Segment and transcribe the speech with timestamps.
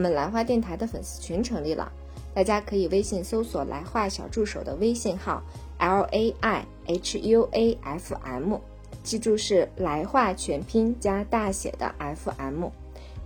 [0.00, 1.92] 我们来话电台的粉丝群成立了，
[2.32, 5.42] 大家可以微信搜索“来话小助手”的微信号
[5.76, 8.58] l a i h u a f m，
[9.02, 12.70] 记住是来话全拼加大写的 f m，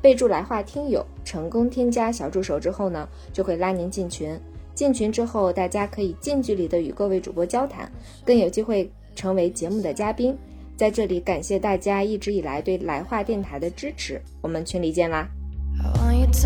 [0.03, 4.37] 备注“来话听友”，成功添加小助手之后呢，就会拉您进群。
[4.75, 7.89] 进群之后，大家可以近距离的与各位主播交谈，
[8.25, 10.37] 更有机会成为节目的嘉宾。
[10.77, 15.29] 在这里感谢大家一直以来对来话电台的支持，我们群里见啦！
[16.35, 16.41] 大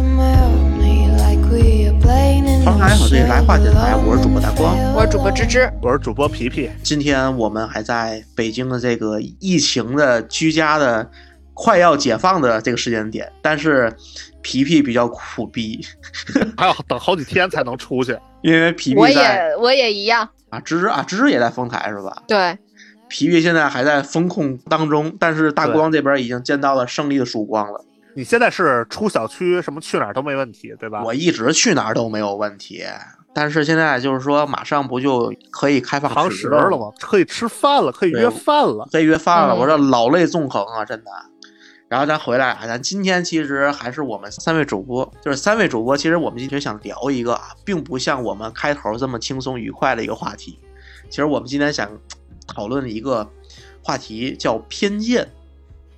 [2.76, 6.70] 家好，这里是来话电台，我是主播大光，我是主播芝芝，我是主播皮皮。
[6.82, 11.10] 今天我们还在北京的这个疫情的居家的
[11.54, 13.90] 快要解放的这个时间点，但是
[14.42, 15.80] 皮皮比较苦逼，
[16.58, 22.24] 还要等好几天才能出去，因为皮皮我在也我也一样，啊，芝芝啊，芝芝也在丰台是吧？
[22.28, 22.58] 对，
[23.08, 27.86] 皮皮现在还在风控当中，但是大光这边已经见到了胜利的曙光了。
[28.18, 31.04] 你现在是出小区，什么去哪儿都没问题，对吧？
[31.04, 32.82] 我一直去哪儿都没有问题，
[33.32, 36.90] 但是现在就是说，马上不就可以开放堂食了吗？
[36.98, 39.54] 可以吃饭了，可以约饭了，可以约饭了。
[39.54, 41.10] 嗯我这老泪纵横啊，真的。
[41.86, 45.96] 然后咱回来啊，咱今天其实还是我们三位主播，就是三位主播。
[45.96, 50.58] 其实我们今天想聊一个啊，并不像我们开头这么轻松愉快的一个话题。
[51.08, 51.88] 其实我们今天想
[52.48, 53.30] 讨论一个
[53.80, 55.28] 话题，叫偏见。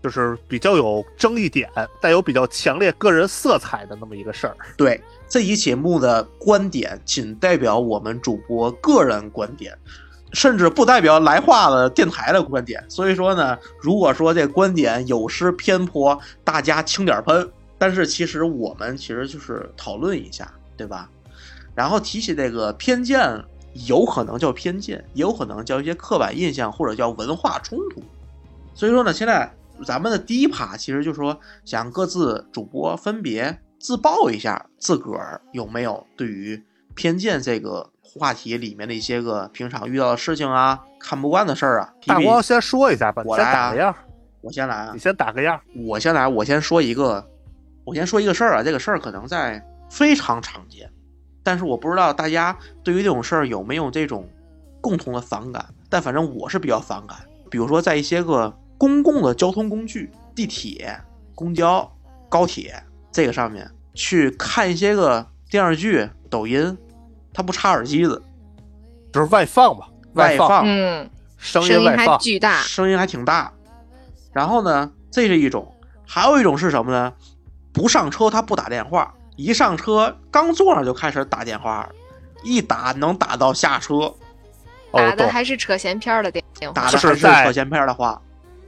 [0.02, 1.70] 就是比较有争议点，
[2.00, 4.56] 带有比较强烈个人色彩的那么一个事儿。
[4.76, 9.76] 对这一节目的观点，仅代表我们主播个人观点，
[10.32, 12.84] 甚至不代表来话的电台的观点。
[12.88, 17.50] 所以说呢，如果说这观点有失偏颇，大家轻点喷。
[17.78, 21.08] 但是其实我们其实就是讨论一下，对吧？
[21.74, 23.42] 然后提起这个偏见，
[23.86, 28.02] 有可能叫偏见，也有可能叫一些刻板印象，或者叫文化冲突。
[28.74, 29.50] 所以说呢，现在
[29.84, 36.62] 咱们的第一趴其实就是说，想各自主播分别自曝一下自个儿有没有对于
[36.94, 41.92] 偏见这个话题里面的一些个平常遇到的事情啊，看不惯的事儿啊。
[42.06, 43.94] 大光先说一下吧，我来啊打个样，
[44.40, 45.60] 我先来啊你，先打个样。
[45.86, 47.24] 我先来，我先说一个，
[47.84, 50.90] 我先说一个事儿啊，这个事儿可能在非常常见，
[51.42, 54.28] 但是我不知道大家对于这种事儿有没有这种
[54.80, 57.16] 共同的反感，但反正我是比较反感。
[57.50, 60.98] 比如说在一些个公共的交通工具，地铁、
[61.34, 61.86] 公交、
[62.30, 62.82] 高铁
[63.12, 66.78] 这个上面去看一些个电视剧、抖音，
[67.34, 68.22] 它不插耳机子，
[69.12, 72.18] 就是外放吧，外放，嗯，声声音还外放。
[72.20, 73.52] 巨大，声音还挺大。
[74.32, 75.70] 然后呢，这是一种，
[76.06, 77.12] 还有一种是什么呢？
[77.74, 81.86] 不上车他不打电话，一上车刚坐上就开始打电话，
[82.42, 84.14] 一打能打到下车。
[84.90, 88.18] 打的还是扯闲篇的电话，打的还是扯闲篇的话。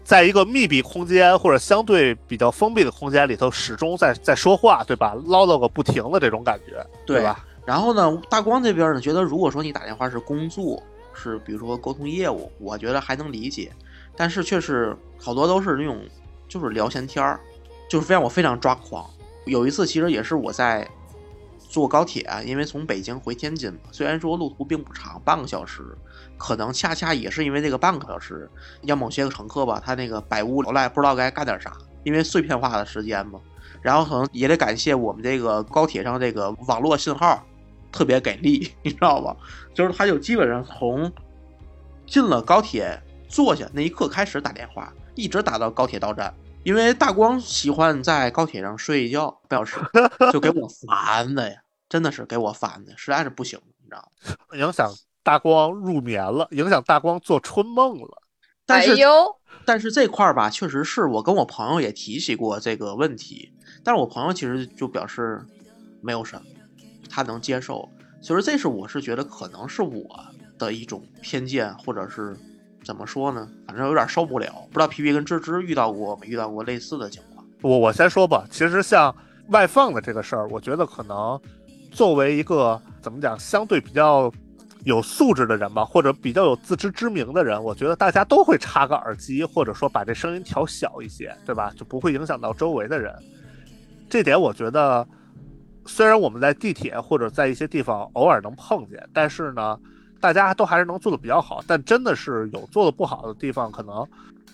[0.05, 5.15] 在一个密闭空间或者相对比较封闭的空间里头，始终在在说话，对吧？
[5.27, 7.45] 唠叨个不停的这种感觉，对吧？
[7.65, 10.83] 然后呢，大光这边呢，觉得如果说你打电话是工作，
[11.15, 13.71] 是比如说沟通业务，我觉得还能理解，
[14.17, 16.01] 但是却是好多都是那种
[16.49, 17.39] 就是聊闲天儿，
[17.89, 19.09] 就是让我非常抓狂。
[19.45, 20.89] 有一次其实也是我在
[21.59, 25.83] 坐高铁啊，因为从北京回天津嘛，虽然说路途并不长，半个小时，
[26.43, 28.51] 可能恰恰也是因为这个半个小时，
[28.83, 31.73] 让某些个乘客吧，他那个百无聊赖，不知道该干点啥，
[32.03, 33.41] 因为碎片化的时间嘛。
[33.81, 37.47] 然后可能也得感谢我们这个高铁上这个网络信号
[37.93, 39.37] 特别给力， 你知道吧？
[39.73, 41.13] 就是他就基本上从
[42.07, 46.35] 进了高铁坐下那一刻开始打电话，一直打到高铁到站。
[46.65, 49.81] 因为大光喜欢在高铁上睡一觉半小时，
[50.33, 54.35] 就给我烦的呀，真的是给我烦的，实在是不行，你知道吗？
[54.59, 58.23] 影响大光入眠了，影响大光做春梦了。
[58.65, 58.99] 但是、哎，
[59.65, 63.53] 但是这块儿吧，确实是我跟我朋友也提起过这个问题，
[63.85, 65.41] 但是我朋友其实就表示
[66.01, 66.43] 没有什么，
[67.11, 67.89] 他能接受。
[68.21, 70.05] 所以说，这是我是觉得可能是我
[70.59, 72.37] 的一种偏见，或者是
[72.85, 73.49] 怎么说呢？
[73.67, 74.53] 反正有点受不了。
[74.71, 77.45] 不知道皮皮跟芝芝遇到过没遇到过类似的情况？
[77.63, 79.15] 我我先说吧，其实像
[79.49, 81.41] 外放的这个事儿，我觉得可能
[81.91, 84.33] 作为一个怎么讲，相对比较
[84.85, 91.73] 有素质的人吧，或者比较有自知之明的人，我觉得大家都会插个耳机，或者说把这声音调小一些，对吧？
[91.77, 93.15] 就不会影响到周围的人。
[94.11, 95.07] 这点我觉得，
[95.87, 99.79] 虽然我们在地铁或者在一些地方偶尔能碰见，但是呢，
[100.21, 101.63] 大家都还是能做的比较好。
[101.67, 104.07] 但真的是有做的不好的地方，可能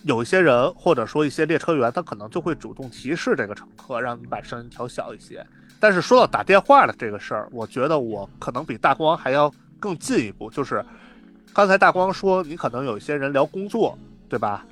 [0.03, 5.45] 有一些人或者说一些列车员，他可能就会主动提示这个乘客，让你把声音调小一些。
[5.79, 10.83] 但是说到打电话的这个事儿，我觉得我可能比大光还要更进一步，就是
[11.53, 13.97] 刚才大光说你可能有一些人聊工作，
[14.27, 14.65] 对吧？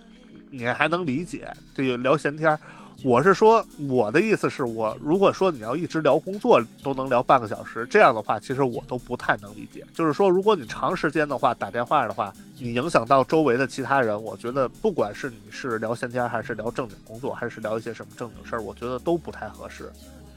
[0.50, 2.60] 你还能理解这个聊闲天儿。
[3.04, 9.86] 我是说，我的意思是我如果说你要一直聊工作都能聊半个小时，这样的话，其实我都不太能理解。
[9.94, 19.92] 就是说，如果你长时间的话打电话的话，你影响到周围的其他人，我觉得不管是你是聊闲天，还是聊正经工作，还是聊一些什么正经事儿，我觉得都不太合适。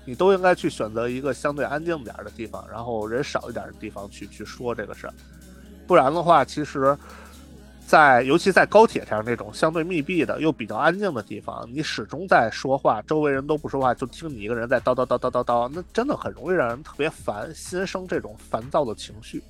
[0.04, 5.14] 你都应该去选择一个相对安静点儿的地方，然后人少一点的地方去去说这个事儿。
[5.86, 6.96] 不然的话，其实。
[7.86, 19.42] 在尤其在高铁上那种相对密闭的又比较安静的地方，你始终在说话，周围人都不说话，就听你一个人在叨叨叨叨叨叨，那真的很容易让人特别烦，心生这种烦躁的情绪。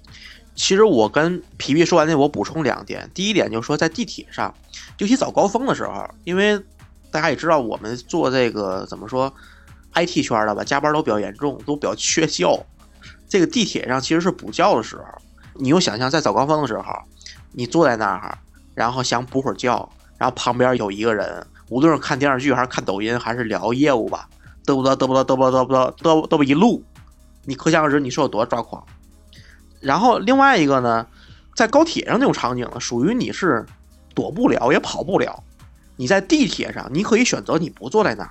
[0.54, 3.06] 其实我跟皮皮说完那，我补充两点。
[3.12, 4.54] 第一点就是说，在地铁上，
[4.96, 6.58] 尤其早高峰的时候，因为
[7.10, 9.30] 大家也知道，我们做这个怎么说
[9.94, 12.66] ，IT 圈的吧，加班都比较严重，都比较缺觉。
[13.28, 15.04] 这个地铁上其实是补觉的时候，
[15.54, 16.84] 你又想象在早高峰的时候。
[17.52, 18.38] 你坐在那儿，
[18.76, 19.68] 然后想补会儿觉，
[20.16, 24.28] 然后旁边有一个人，无论是看电视剧还是看抖音还是聊业务吧，
[24.64, 26.84] 嘚啵嘚嘚啵嘚嘚不嘚啵嘚嘚嘚不一路，
[27.44, 28.86] 你可想而知你是有多抓狂。
[29.80, 31.04] 然后另外一个呢，
[31.56, 33.66] 在高铁上那种场景呢，属于你是
[34.14, 35.42] 躲不了也跑不了。
[35.96, 38.30] 你在地铁上，你可以选择你不坐在那儿，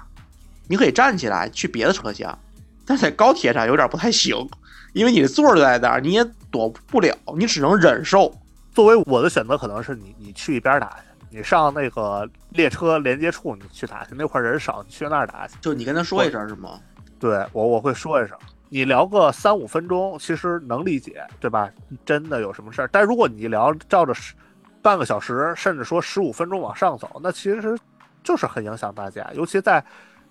[0.70, 2.38] 你可以站起来去别的车厢，
[2.86, 4.48] 但在高铁上有点不太行，
[4.94, 8.32] 因为你的座就在那儿，你也躲不了，你只能忍受。
[8.72, 15.56] 作为我的选择，可能是你你去一边打去，你上那个列车连接处，你去打去，那块人少，你去那儿打去。
[15.60, 16.80] 就你跟他说一声是吗？
[17.20, 18.38] 对我我会说一声，
[18.70, 21.68] 你聊个三五分钟，其实能理解，对吧？
[22.06, 22.90] 真的有什么事儿？
[22.92, 24.36] 但如果你聊照着十
[24.84, 27.78] 半个小时，甚至说十五分钟往上走，那其实
[28.24, 29.84] 就是很影响大家，尤其在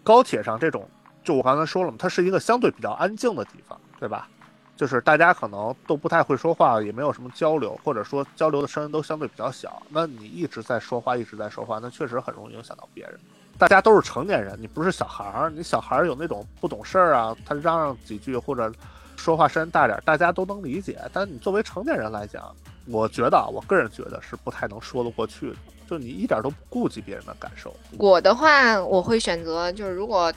[0.08, 0.88] 高铁上这种，
[1.22, 4.26] 就我刚才说了嘛，它是一个相对比较安静的地方，对吧？
[4.74, 9.82] 就是大家可能都不太会说话，也没有什么交流，或者说交流的声音都相对比较小。
[9.90, 13.20] 那你一直在说话，一直在说话，那确实很容易影响到别人。
[13.58, 18.72] 大家都是成年人，你不是小孩儿，你小孩儿有那种不懂事儿啊，他嚷嚷几句或者
[19.14, 20.98] 说话声音大点，大家都能理解。
[21.12, 22.50] 但你作为成年人来讲，
[22.90, 25.56] 我觉得啊，我个人觉得是不太能说得过去的。
[25.88, 27.74] 就你一点都不顾及别人的感受。
[27.98, 30.32] 我的话，我会选择就是如果。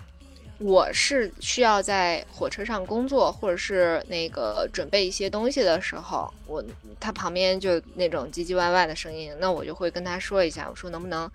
[0.64, 6.64] 我是需要在火车上工作，或者是那个准备一些东西的时候，我
[7.00, 11.28] 他旁边就那种唧唧歪歪的声音，那我就会跟他说一下，我说能不能，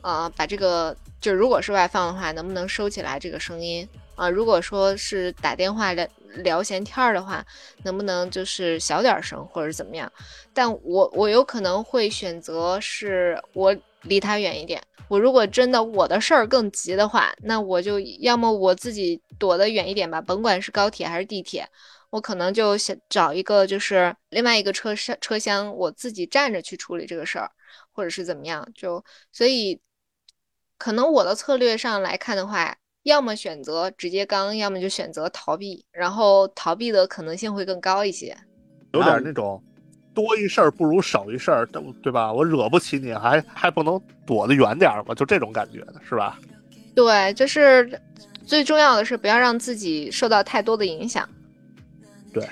[0.00, 4.28] 呃，把这个就如果是外放的话，能不能收起来这个声音啊？
[4.28, 7.44] 如果说是打电话的聊闲天儿的话，
[7.84, 10.10] 能不能就是小点声或者怎么样？
[10.52, 14.82] 但我我有可能会选择是我离他远一点。
[15.08, 21.68] 我如果真的我的事儿更急的话，那我就要么我自己躲得远一点吧，甭管是高铁还是地铁，
[22.08, 27.50] 我可能就想找一个就是另外一个车车厢，我自己站着去处理这个事儿，
[27.92, 28.66] 或者是怎么样。
[28.74, 29.78] 就所以，
[30.78, 38.36] 可能我的策略上来看的话，要么选择直接刚，要么就选择逃避，然后逃避的可能性会更高一些，
[38.92, 39.62] 有点那种。
[40.14, 42.32] 多一事儿不如少一事儿，对对吧？
[42.32, 45.12] 我惹不起你，还还不能躲得远点儿吗？
[45.12, 46.38] 就这种感觉的是吧？
[46.94, 48.00] 对，就是
[48.46, 51.28] 最重要的是不要让自己受到太多的影响。
[52.32, 52.48] 对，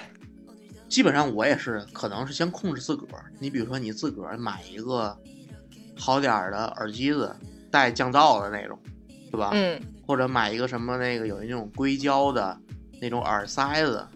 [0.88, 3.26] 基本上我也是，可能是先控制自个儿。
[3.38, 5.16] 你比如说，你自个儿买一个
[5.96, 7.32] 好点儿的耳机子，
[7.71, 8.76] 带降噪的那种，
[9.30, 9.50] 对吧？
[9.54, 9.80] 嗯。
[10.12, 12.61] 或者买一个什么那个有那种硅胶的
[13.00, 14.07] 那种耳塞子，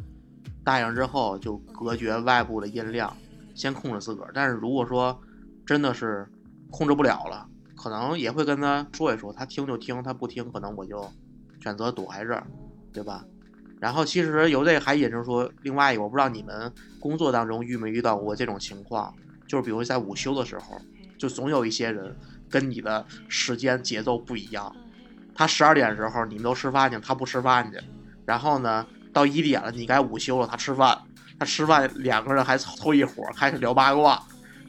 [0.63, 3.11] 戴上之后就隔绝外部的音量。
[3.55, 5.19] 先控制自个儿，但是如果说
[5.65, 6.29] 真的是
[6.71, 11.03] 控制不了了，可能也会跟他说一说，他听就听，他不听，可能我就
[11.63, 12.47] 选择躲在这儿，
[12.93, 13.25] 对吧？
[13.81, 19.15] 然后其实由这个还引申说另外一个，我不知道你们工作当中遇没遇到过这种情况，
[19.49, 20.79] 就是比如在午休的时候，
[21.17, 22.15] 就总有一些人
[22.51, 24.77] 跟你的时间节奏不一样，
[25.37, 27.79] 他十二点的时候你们都吃饭去，他不吃饭去，
[28.25, 30.99] 然后呢到一点了你该午休了，他吃饭。
[31.39, 34.19] 他吃饭，两个人还凑一伙开始聊八卦，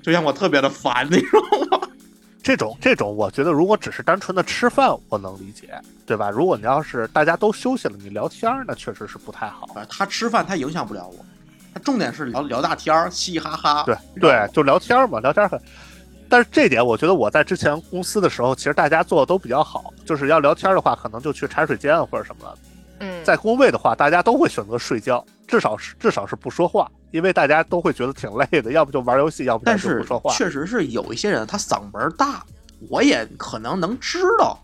[0.03, 1.87] 就让我特别的烦，你知道吗？
[2.43, 6.29] 这 种这种，我觉得如果只是单纯的吃饭，我能理解，对吧？
[6.29, 9.65] 如果你要是大家都休息了，你聊天那确实是不太好。
[9.89, 11.25] 他吃饭他影响不了我，
[11.73, 13.83] 他重点是聊聊大天儿，嘻嘻哈哈。
[13.85, 15.57] 对对，就聊天嘛，聊天很。
[16.29, 19.93] 但是这点，我觉得我在之前公司的时候，其实大家做的都比较好。
[20.05, 22.57] 就是要聊天的话，可能就去茶水间或者什么的。
[22.99, 25.23] 嗯，在工位的话，大家都会选择睡觉。
[25.47, 30.33] 至少是至少是不说话，因为大家都会觉得挺累的，要不就玩游戏，要不就不说话。
[30.33, 32.43] 确实是有一些人他嗓门大，
[32.89, 34.59] 我也可能能知道，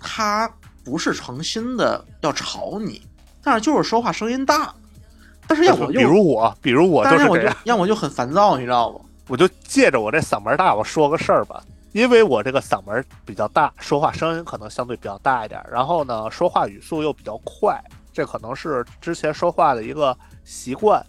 [0.00, 0.50] 他
[0.84, 3.02] 不是诚心的要吵你，
[3.40, 4.74] 但是就是说话声音大。
[5.46, 9.00] 但是要我，比如我，比如我，但是我就让我就很烦躁，你知道吗？
[9.28, 11.62] 我就借着我这嗓门大，我说个事儿吧。
[11.92, 20.14] 因为我这个嗓门比较大，说话声音可能相对比较大一点，然后呢，说话语速又比较快，这可能是之前说话的一个
[20.44, 21.02] 习惯，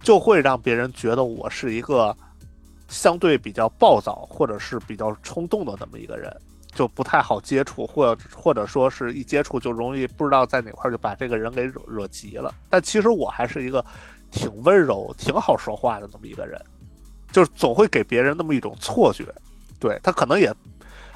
[0.00, 2.16] 就会让别人觉得我是一个
[2.86, 6.32] 相对比较暴躁或者是比较冲动的那么一个人，
[6.72, 12.54] 就不太好接触，或或者说是一接触就容易不知道在哪块就把这个人给惹惹急了。
[12.70, 13.84] 但其实我还是一个
[14.30, 16.60] 挺温柔、挺好说话的那么一个人，
[17.32, 19.24] 就是总会给别人那么一种错觉。
[19.80, 20.54] 对他可能也，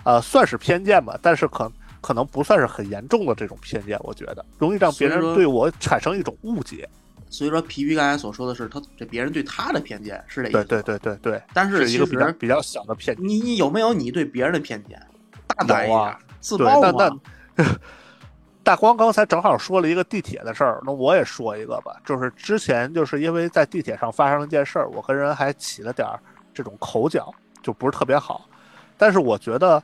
[0.02, 1.70] 呃，算是偏见吧，但是可
[2.00, 6.88] 可能不算是很严重的这种偏见，我觉得容易让别人对我产生一种误解。
[7.28, 10.64] 所以说皮皮刚才所说的是他这别人对他的偏见是这意思。
[10.64, 10.98] 对对。
[10.98, 13.26] 对对对，但是一个比较实比较小的偏见。
[13.26, 15.00] 你你有没有你对别人的偏见？
[15.46, 17.20] 大胆一点，啊，自爆那嘛。
[18.66, 26.18] 大光刚才正好说了一个地铁的事儿，那我也说一个吧，就是之前就是因为在地铁上发生了一件事儿，我跟人还起了点儿
[26.52, 27.32] 这种口角，
[27.62, 28.44] 就不是特别好。
[28.98, 29.80] 但是我觉得，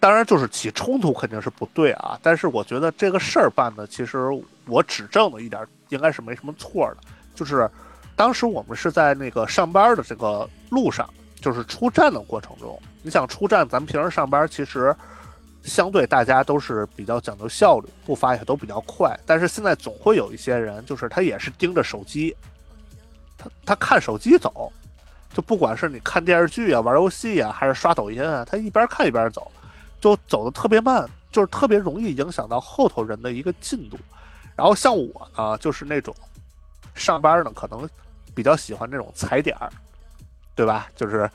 [0.00, 4.30] 当然就是起冲突肯定是不对啊，但是我觉得这个事儿办的，其实
[4.66, 6.96] 我指正的一点应该是没什么错的，
[7.34, 7.70] 就是
[8.16, 11.06] 当时我们是在那个上班的这个路上，
[11.38, 14.96] 就是出站的过程中，你想出站，咱们平时上班其实
[15.66, 22.34] 相对大家都是比较讲究效率，步伐也都比较快，但是现在总会有一些人，就是他也是盯着手机，
[23.36, 24.72] 他他看手机走，
[25.34, 29.50] 就不管是你看电视剧啊、玩游戏啊，还是刷抖音啊，他一边看一边走，
[30.00, 33.98] 就走的特别慢，就是特别容易影响到后头人的一个进度。
[34.54, 36.14] 然后像我呢，就是那种
[36.94, 37.86] 上班呢，可能
[38.34, 39.70] 比较喜欢这种踩点儿，
[40.54, 40.88] 对吧？
[40.94, 41.30] 就是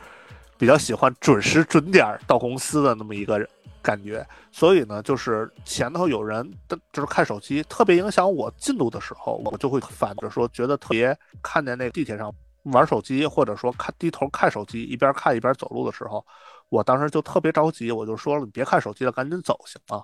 [0.62, 3.50] 比较喜欢准时准点到公司的那么一个人
[3.82, 4.24] 感觉。
[4.52, 12.32] 所以呢，就是前头有人的就是看手机，特别影响我进度的时候，我就会反着说，觉得特别看见那地铁上
[12.66, 16.24] 玩手机，或者说看低头看手机，一边看一边走路的时候，
[16.70, 20.04] 我当时就特别着急，我就说了，你别看手机了，赶紧走行吗？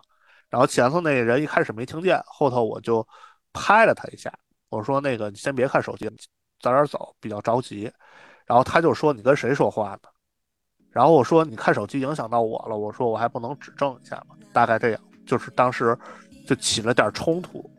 [0.49, 3.07] 然后前头那人一开始没听见，后头我就
[3.53, 4.33] 拍了他一下，
[4.69, 6.09] 我说那个你先别看手机，
[6.59, 7.91] 早点走，比较着急。
[8.47, 10.09] 然后他就说你跟谁说话呢？
[10.91, 14.35] 然后我说你看手机影响到我了，我说我还不能指正一下吗？
[14.51, 15.97] 大概这样，就是当时
[16.45, 17.69] 就起了点冲突。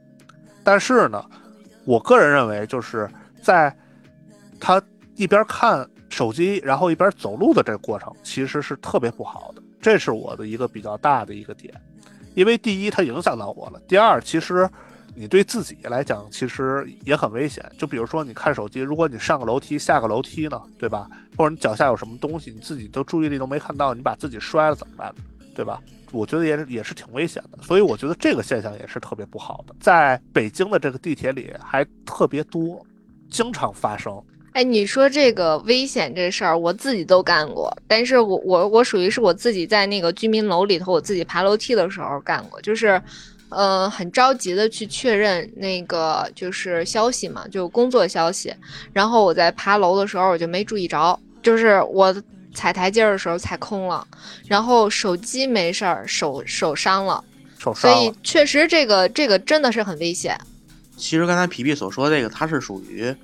[0.62, 1.24] 但是呢，
[1.84, 3.10] 我个人认为就是
[3.42, 3.74] 在
[4.60, 4.80] 他
[5.16, 9.62] 一边看手机，然后一边走路的这个过程，其实是特别不好的。
[9.80, 11.72] 这是我的一个比较大的一个点，
[12.34, 14.68] 因为第一它影响到我了，第二其实
[15.18, 17.64] 你对自己来讲其实也很危险。
[17.76, 21.08] 就比如说你看手机，如果你上个楼梯下个楼梯呢，对吧？
[21.36, 25.14] 或者你脚下有什么东西，你自己都注意力都没看到，你把自己摔了怎么办？
[25.54, 25.80] 对吧？
[26.12, 32.82] 我觉得也也是挺危险的，所以我觉得这个现象也是特别不好的，在北京的这个地铁里还特别多，
[33.30, 34.22] 经常发生。
[34.52, 43.00] 哎，你说这个危险这事儿，我自己都干过，但是我我我属于是我自己在那个居民楼里头，我自己爬楼梯的时候干过，就是，
[43.50, 48.54] 呃，很着急的去确认那个就是消息嘛，就工作消息，
[48.92, 52.14] 然后我在爬楼的时候我就没注意着，就是我
[52.54, 54.06] 踩台阶的时候踩空了，
[54.46, 57.22] 然后手机没事儿，手手伤了，
[57.58, 60.38] 手伤了所以，确实这个这个真的是很危险。
[60.96, 63.14] 其实刚才皮皮所说的这个，它是属于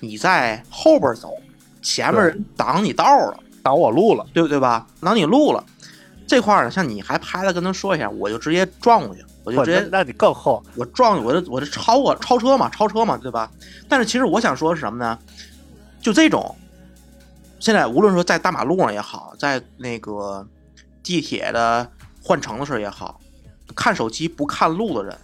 [0.00, 1.34] 你在后边走，
[1.82, 4.24] 前面人挡你道了，挡我路了。
[4.32, 4.86] 对不对吧？
[5.00, 5.64] 挡你路了。
[6.26, 13.50] 这块儿呢，像你还拍了跟他说一下，我就直接撞过去，我就直接不那那你更厚，我撞我这我这超我超车嘛，超车嘛，对吧？
[13.88, 15.18] 但是其实我想说的是什么呢？
[16.00, 16.56] 就这种，
[17.60, 20.46] 现在无论说在大马路上也好，在那个
[21.02, 21.90] 地铁的
[22.22, 23.20] 换乘的时候也好，
[23.76, 25.16] 看手机不看路的人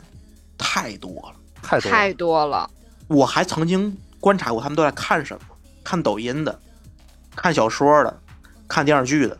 [0.56, 1.34] 太多了。
[1.62, 2.70] 太多了太多了，
[3.06, 5.42] 我还曾经观察过他们都在看什么，
[5.84, 6.58] 看抖音的，
[7.36, 8.20] 看小说的，
[8.66, 9.36] 看电视剧的。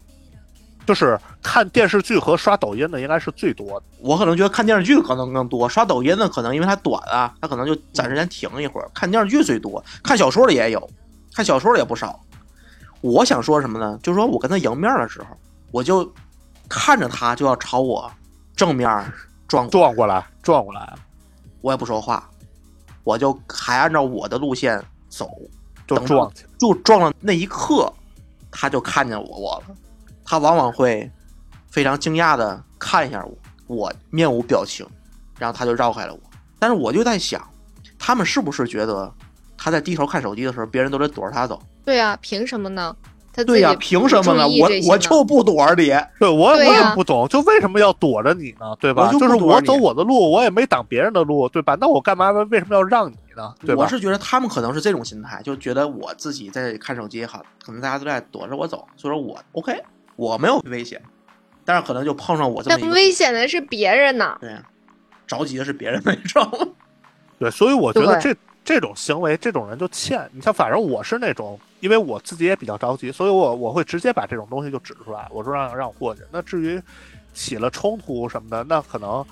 [0.87, 3.87] 就是看电视剧和刷抖音的应该是最多的。
[4.00, 8.90] 我可能觉得看电视剧可能更多，刷抖音的可能因为它短啊，它可能就暂时先停一会儿。
[8.94, 10.90] 看电视剧最多，看小说的也有，
[11.35, 12.20] 看小说的也不少。
[13.00, 13.99] 我想说什么呢？
[14.02, 15.28] 就是说我跟他迎面的时候，
[15.70, 16.12] 我就
[16.68, 18.11] 看着他就要朝我
[18.54, 18.88] 正面
[19.49, 20.94] 撞过，撞过来，撞过来，
[21.62, 22.28] 我也不说话，
[23.02, 25.30] 我就还按照我的路线走，
[25.87, 26.30] 就撞。
[26.59, 27.90] 就撞了那一刻，
[28.50, 29.75] 他就看见我我了。
[30.23, 31.11] 他往往会
[31.70, 33.24] 非常惊讶的看一下
[33.66, 34.86] 我，我面无表情，
[35.38, 36.20] 然后他就绕开了我。
[36.58, 37.40] 但是我就在想，
[37.98, 39.12] 他们是不是觉得
[39.56, 41.60] 他在低头看手机的时候，别人都得躲着他走？
[41.84, 42.94] 对呀、凭什么呢？
[43.32, 44.46] 他对呀、凭什么呢？
[44.48, 45.88] 我我就不躲着你。
[46.18, 48.74] 对我我也不懂，就为什么要躲着你呢？
[48.80, 49.08] 对吧？
[49.12, 51.76] 就就是我走我的路，我也没挡别人的路，对吧？
[51.80, 53.54] 那我干嘛为什么要让你呢？
[53.64, 53.84] 对吧？
[53.84, 59.80] 我是觉得他们可能是这种心态，就觉得我自己在这里看手机也好，可能大家都在躲着我走，所以说我 OK，
[60.16, 61.00] 我没有危险，
[61.70, 64.36] 但是可能就碰上我这么一个，但危险的是别人呢。
[64.40, 64.52] 对，
[65.24, 66.74] 着急的是别人那种。
[67.38, 68.34] 对，所以我觉得这
[68.64, 70.28] 这种行为，这种人就欠。
[70.32, 76.22] 你像，反正我是那种，因为我自己也比较着急，所以我我会直接把这种东西就指出来，我说让让我过去。
[76.32, 76.82] 那至于
[77.32, 79.24] 起了冲突什么的，那可能，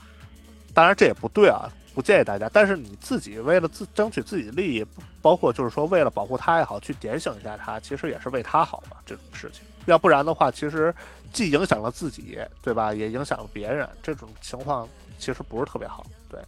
[0.73, 2.49] 当然这也不对啊，不建议大家。
[2.53, 4.87] 但是你自己为了自争取自己的利益，
[5.21, 8.97] 包括就是说为了保护他也好，去点醒一下他，其实也是为他好嘛。
[9.05, 10.95] 这种事情，要不然的话，其实
[11.33, 12.93] 既影响了自己，对吧？
[12.93, 16.07] 也影响了别人，这种情况其实不是特别好。
[16.31, 16.41] 对。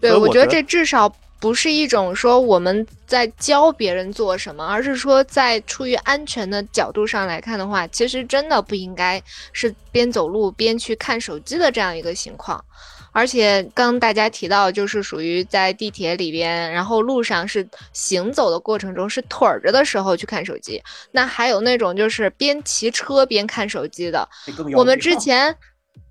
[0.00, 9.22] 对，我觉我觉得这至少不是一种说我们在教别人做什么，而是说在出于安全的角度上来看的话，其实真的不应该
[9.52, 12.64] 是边走路边去看手机的这样一个情况。
[13.12, 24.28] 而且刚大家提到，就是属于在地铁里边，然后路上是行走的过程中是腿儿着的时候去看手机，那还有那种就是边骑车边看手机的，
[24.76, 25.56] 我们之前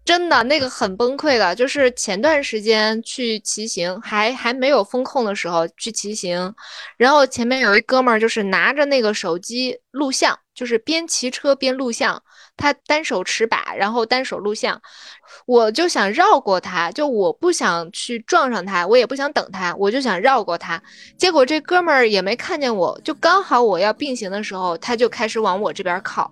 [0.06, 6.54] 真的那个很崩溃的，就是前段时间去骑行，还还没有风控的时候去骑行，
[6.98, 12.22] 然后前面有一哥们儿就是拿着那个手机录像，就是边骑车边录像，
[12.60, 14.80] 他单手持把，然后单手录像，
[15.46, 20.82] 我就想绕过他，就我不想去撞上他，我也不想等他，我就想绕过他，
[21.18, 26.30] 结果这哥们儿也没看见我，就刚好我要并行的时候，他就开始往我这边靠，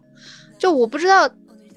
[0.59, 1.29] 就我不知道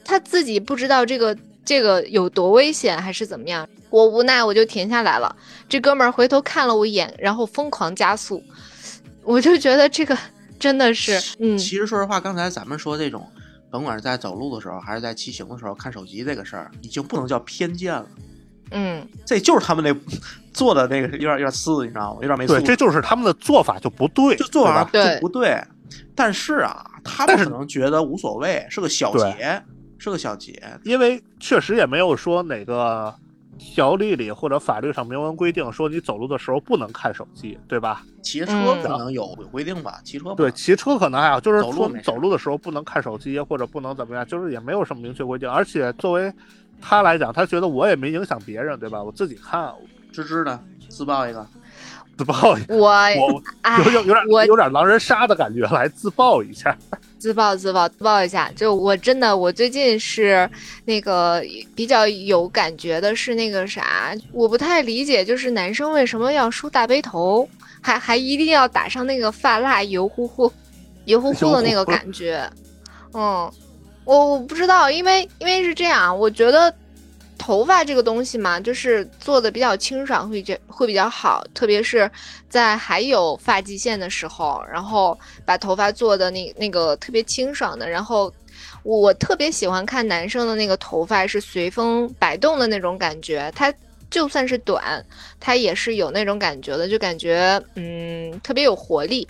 [0.05, 5.35] 他自己不知道这个这个有多危险还是怎么样，我无奈我就停下来了。
[5.69, 8.43] 这哥们儿回头看了我一眼，然后疯狂加速，
[9.23, 10.19] 我就觉得这个
[10.59, 13.25] 真的是，嗯，其实说实话，刚才咱们说这种，
[13.71, 18.07] 甭管是在走路的时候，还是在骑行的时候看手机这个事儿，已经不能叫偏见了，
[18.73, 19.95] 嗯，这就是他们那
[20.53, 22.19] 做的那个有点有点次，你知道吗？
[22.23, 25.63] 有点没素对，这就是他们的做法就不对，就做法就不对。
[26.15, 29.63] 但是啊，他们可能觉得无所谓，是个小对节，
[29.99, 30.61] 是个小节。
[30.85, 33.15] 因为确实也没有说哪个
[33.61, 38.03] 条例里或者法律上明文规定说你走路的时候不能看手机，对吧？
[38.23, 45.51] 骑车嗯可能有有规定吧，骑车对，骑车可能还好，就是说走路走路的时候不能看手机或者不能怎么样，就是也没有什么明确规定。
[45.51, 46.33] 而且作为
[46.81, 49.03] 他来讲，他觉得我也没影响别人，对吧？
[49.03, 49.73] 我自己看，
[50.13, 51.47] 芝芝的自爆一个。
[52.19, 56.77] 自爆一，我我哎有有有点有点狼人杀的感觉，来自爆一下。
[57.21, 60.49] 自爆自爆自爆一下，就我真的我最近是
[60.87, 67.47] 那个比较有感觉的是那个啥，我不太理解，就是男生为什么要梳大背头，
[67.83, 70.51] 还还一定要打上那个发蜡，油乎乎、
[71.05, 72.49] 油乎乎的那个感觉。
[73.13, 73.53] 嗯，
[74.07, 76.75] 我我不知道，因为因为是这样，我觉得
[77.43, 82.09] 头发这个东西嘛，就是做的比较清爽会这会比较好，特别是
[82.51, 88.31] 在还有发际线的时候，然后把头发做的那那个特别清爽的，然后
[88.83, 93.73] 我我特别喜欢看男生的那个头发是随风摆动的那种感觉，他
[94.11, 95.03] 就算是短，
[95.41, 99.27] 他也是有那种感觉的，就感觉嗯特别有活力，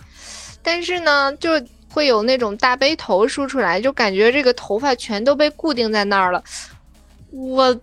[0.63, 1.51] 但是呢就。
[1.93, 6.41] 会有那种大背头梳出来，就感觉这个头发全都被固定在那儿了，
[7.33, 7.77] 我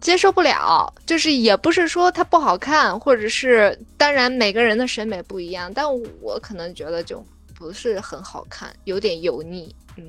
[0.00, 0.92] 接受不了。
[1.04, 5.86] 就是也不是说它不好看，或者是当然每个人的审美不一样，但
[6.20, 9.74] 我可能觉得就不是很好看，有点油腻。
[9.96, 10.04] 嗯，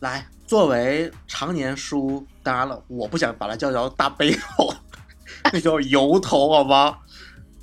[0.00, 4.72] 来，作为常年梳，当然了，我不想把它叫叫大背头，
[5.52, 6.98] 那叫油头，好吗？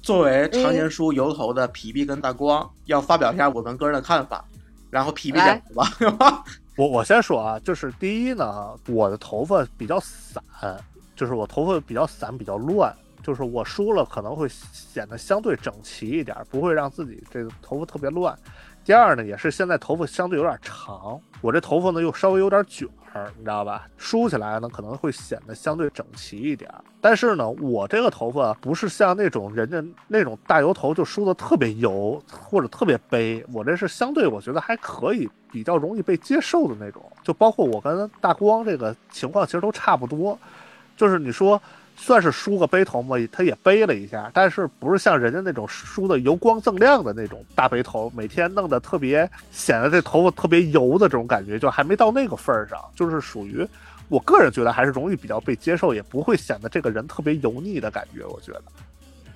[0.01, 4.45] 作为常年梳油头的皮皮跟大光，要发表一下我们个人的看法。
[4.91, 6.43] 然后皮皮来讲吧，
[6.77, 10.41] 我我先说啊，就是第一呢，我的头发比较散，
[11.15, 18.37] 就是我头发比较散，比较乱，就是我梳了可能会显得相对整齐一点，不会让自己这个头发特别乱。
[18.83, 23.87] 第二呢，也是现在头发相对有点长，我这头发呢又稍微有点卷儿，你知道吧？
[23.97, 26.69] 梳起来呢可能会显得相对整齐一点。
[27.01, 37.01] 但是呢，我这个头发不是像那种人家那种大油头就梳的特别油或者特别背，我这是相对我觉得还可以，比较容易被接受的那种。
[37.23, 40.37] 就包括我跟大光这个情况其实都差不多，
[40.95, 41.61] 就是你说。
[41.97, 53.65] 算是梳个背头嘛，他也背了一下，但是不是像人家那种梳的油光锃亮的那种大背头，每天弄得特别显得这头发特别油的这种感觉，就还没到那个份儿上，就是属于
[54.09, 58.63] 我个人觉得还是容易比较被接受，也不会显得这个人特别油腻的感觉，我觉得。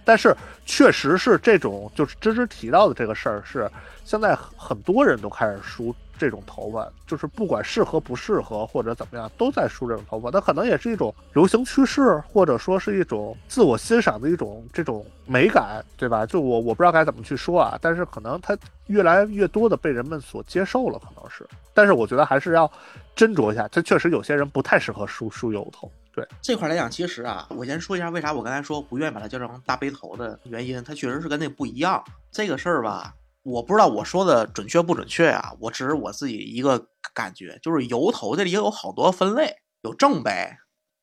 [0.04, 3.72] 但是确实是这种，就是芝芝提到的这个事儿，是
[4.04, 10.30] 现在很多人都开始梳这种头发，就是不管适合不适合或者怎么样，都在梳这种头发。
[10.30, 16.26] 那可能也是一种流行趋势，或者说是一种自我欣赏的一种这种美感，对吧？
[16.26, 18.56] 就我我不知道该怎么去说啊，但是可能它
[18.88, 21.48] 越来越多的被人们所接受了，可能是。
[21.74, 22.70] 但是我觉得还是要
[23.16, 25.90] 斟酌一下，这确实有些人不太适合梳梳油头。
[26.12, 32.04] 对这块来讲，其实啊，我先说一下为啥我刚才说不愿意把它叫成大背头的原因，它确实是跟那不一样。
[32.32, 40.58] 这个事儿吧，我不知道我说的准确不准确啊，我只是我自己一个感觉，就是油头这里有好多分类，有正杯，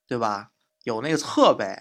[0.06, 0.50] 对吧？
[0.84, 1.76] 有那个侧杯，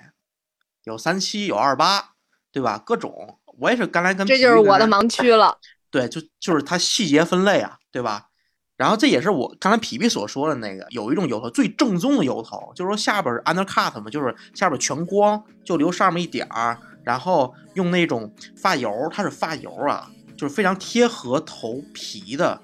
[0.84, 2.13] 有三七，有二八，
[2.52, 2.82] 对吧？
[2.84, 5.58] 各种，我也是刚才跟这就是我的盲区了。
[5.91, 8.30] 对，就就是它细节分类啊，对吧？
[8.78, 22.60] 然后这也是我刚才皮皮所说的那个，有一种油头最正宗的油头，就是说下边是 undercut 嘛，就是下边全光，就留上面一点儿，然后用那种发油，它是发油啊，就是非常贴合头皮的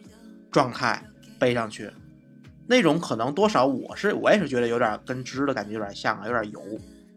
[0.52, 1.04] 状态
[1.40, 1.90] 背上去，
[2.68, 6.62] 那种可能多少我是我也是觉得有点跟织的感觉有点像啊，有点油，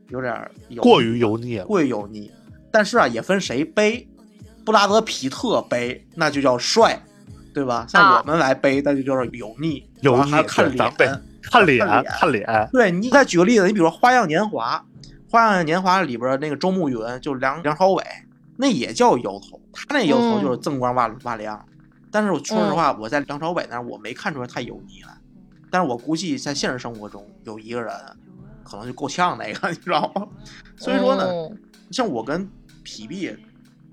[0.09, 1.65] 有点油，过于油腻了。
[1.65, 2.31] 过于油腻。
[2.71, 4.09] 但是啊，也分谁背，
[4.65, 7.01] 布拉德皮特背那就叫帅。
[7.55, 7.87] 对吧？
[7.89, 10.93] 像我们来背，那就叫做油腻，油腻看脸，
[11.41, 12.69] 看脸，看脸。
[12.73, 14.85] 对你再举个例子，你比如说《花样年华》，
[15.31, 18.03] 《花样年华》里边那个周慕云，就梁梁朝伟，
[18.57, 21.65] 那也叫油头，他那油头就是锃光瓦瓦亮。
[22.11, 25.17] 但是我说实话，我在梁朝伟那儿我没看出来太油腻来。
[25.71, 27.93] 但是我估计在现实生活中有一个人，
[28.63, 30.27] 可能就够呛那个，你知道吗？
[30.77, 31.25] 所以说呢，
[31.91, 32.49] 像我跟
[32.83, 33.37] 皮皮。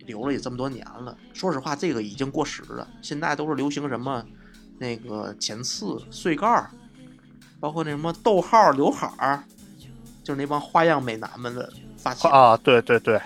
[0.08, 2.86] 留了也这么多年了，说实话，这个已经过时了。
[3.04, 4.26] 现在都是流行什么，
[4.80, 6.71] 那个前刺、碎盖儿，
[7.60, 9.43] 包括那什么逗号、刘海儿，
[10.24, 12.58] 就是那帮花样美男们的发型啊。
[12.58, 13.21] 对对对。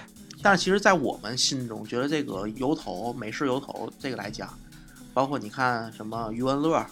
[0.46, 4.48] 但是其实，在我们心中，觉得这个油头、美式油头这个来讲，
[5.12, 6.86] 包括你看什么余文乐，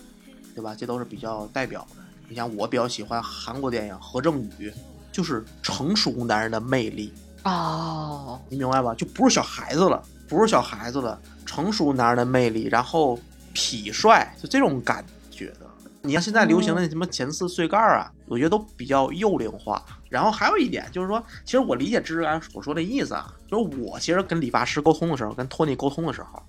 [0.55, 0.73] 对吧？
[0.73, 1.97] 这都是比较代表的。
[2.27, 4.73] 你像我比较喜欢韩国电影何正宇，
[5.11, 7.13] 就是成熟男人的魅力。
[7.43, 8.95] 哦，你明白吧？
[8.95, 13.19] 就不是小孩子了，不是小孩子了，成熟男人的魅力，然后
[13.53, 15.67] 痞帅，就这种感觉的。
[16.01, 19.81] 你像现在流行的什么前四碎盖啊，我觉得都比较幼龄化。
[20.09, 26.41] 然后还有一点就是说，其实我理解芝芝刚才所说的意思啊，就是我其实跟理发师沟通的时候，跟托尼沟通的时候，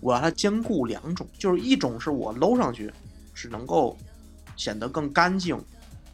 [0.00, 2.92] 我让他兼顾两种，就是一种是我搂上去
[3.32, 3.96] 是能够
[4.56, 5.58] 显得更干净、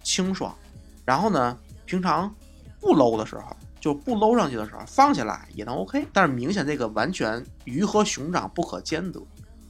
[0.05, 0.55] 清爽，
[1.05, 2.33] 然后呢，平常
[2.81, 3.45] 不搂的时候。
[3.79, 9.21] 就不搂上去的时候放下来也能 OK，但是明显这个完全鱼和熊掌不可兼得，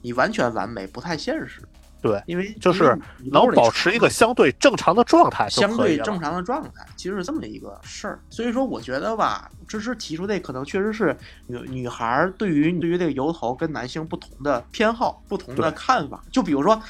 [0.01, 1.61] 你完全完美不太现实。
[2.07, 2.99] 对，因为就是
[3.33, 8.21] 能保持一个相对正常的状态，相对正常的状态，其实是这么一个事儿。
[8.31, 11.17] 所以说，我觉得吧，芝芝提出这可能确实是
[11.47, 16.23] 女女孩对于对于这个油头跟男性不同的偏好、不同的看法。
[16.31, 16.81] 就比如说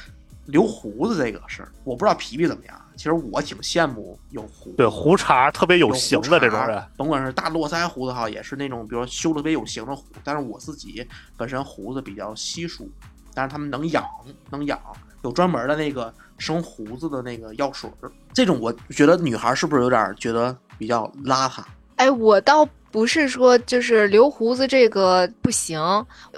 [0.45, 2.81] 留胡子这个事儿，我不知道皮皮怎么样。
[2.95, 10.03] 其实我挺羡慕有胡对胡茬特别有型的这种人，甭管是大络腮胡子哈，也是那种比如说修特别有型的胡。
[10.23, 12.89] 但是我自己本身胡子比较稀疏，
[13.35, 14.03] 但是他们能养，
[14.49, 14.79] 能养，
[15.23, 18.11] 有专门的那个生胡子的那个药水儿。
[18.33, 21.63] 这种我觉得女孩是不是有点觉得比较邋遢？
[21.95, 25.79] 哎，我倒不是说就是留胡子这个不行，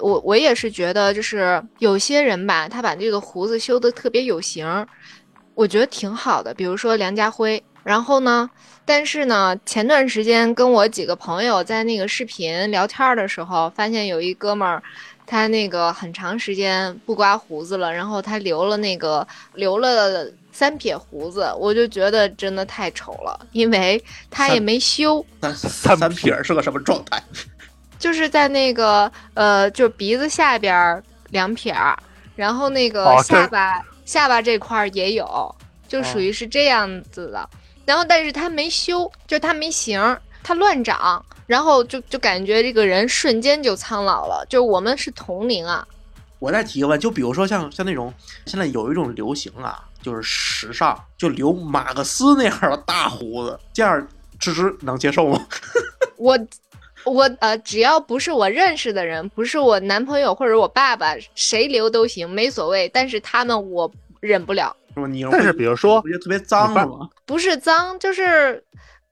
[0.01, 4.87] 我我也是觉得就是有些人吧，他把这个胡子修的特别有型。
[5.55, 8.49] 我觉得挺好的，比如说梁家辉，然后呢，
[8.85, 14.81] 但是呢，前段时间跟我几个朋友在那个视频聊天的时候，发现有一哥们儿，
[15.29, 25.23] 他那个很长时间不刮胡子了，然后他留了那个留了三撇胡子，我就觉得真的太丑了，因为他也没修。
[25.41, 27.21] 三三撇是个什么状态？
[27.99, 31.95] 就是在那个呃，就鼻子下边两撇儿，
[32.35, 33.85] 然后那个下巴。
[34.05, 35.55] 下巴这块儿也有，
[35.87, 37.47] 就属于是这样子的。
[37.85, 40.01] 然后，但是他没修，就他没型，
[40.43, 44.45] 他乱长，然后就就感觉这个人瞬间就苍老了。
[44.49, 45.87] 就我们是同龄啊。
[46.39, 48.13] 我再提个问，就比如说像像那种
[48.45, 54.07] 现在有一种流行啊，就是时尚，就留马克思那样的大胡子，这样
[54.39, 55.47] 芝芝能接受吗？
[56.17, 56.37] 我。
[57.05, 62.89] 我呃，只要不是我认识的人，不是我男朋友或者我爸爸，谁留都行，没所谓。
[62.89, 64.75] 但是他们我忍不了。
[65.31, 67.09] 但是比如说，我觉得特别脏是吗？
[67.25, 68.61] 不是脏，就是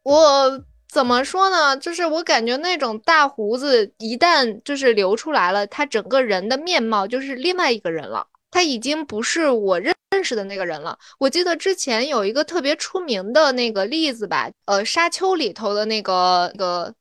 [0.03, 1.75] 我怎么说呢？
[1.77, 10.97] 就是我感觉那种大胡子一旦就是流出来了，他整个人的面貌就是另外一个人了，他已经不是我认认识的那个人了。
[11.19, 16.93] 我记得之前有一个特别出名的那个例子吧，呃，沙丘里头的那个那个。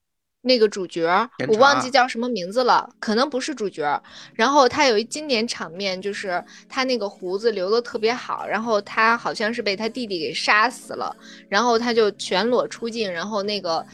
[0.46, 4.00] 那个主角我忘记叫什么名字了，可能不是主角。
[4.32, 11.14] 然后他有一经典场面，就是他那个胡子留的特别好，然后他好像是被他弟弟给杀死了，
[11.48, 13.84] 然后他就全裸出镜，然后那个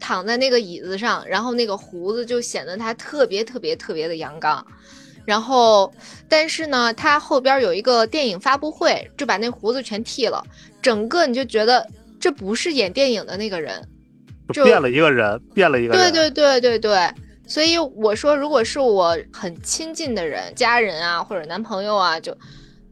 [0.00, 4.66] 躺在那个椅子上，然后那个胡子就显得他特别特别特别的阳刚。
[5.24, 5.90] 然后，
[6.28, 10.44] 但是呢，他后边有一个电影发布会，就把那胡子全剃了，
[10.82, 11.88] 整个你就觉得
[12.20, 13.88] 这不是演电影的那个人，
[14.52, 16.12] 就变了一个人，变了一个对人。
[16.12, 17.10] 对对对对对，
[17.46, 22.36] 所以我说，如果是我很亲近的人，家人啊或者男朋友啊，就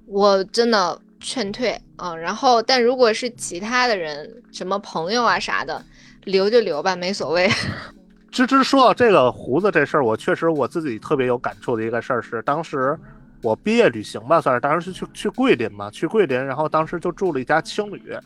[0.06, 2.14] 我真的劝退啊。
[2.14, 5.84] 然后，但如果是其他的人，什么朋友啊啥的，
[6.24, 7.50] 留就留吧，没所谓。
[8.30, 12.98] 芝芝说到这个胡子这事儿，我确实我自己特别有感触的一个事儿是，当时
[13.42, 18.16] 我毕业旅行吧，算是当时是去去桂林嘛，去桂林，然后当时就住了一家青旅，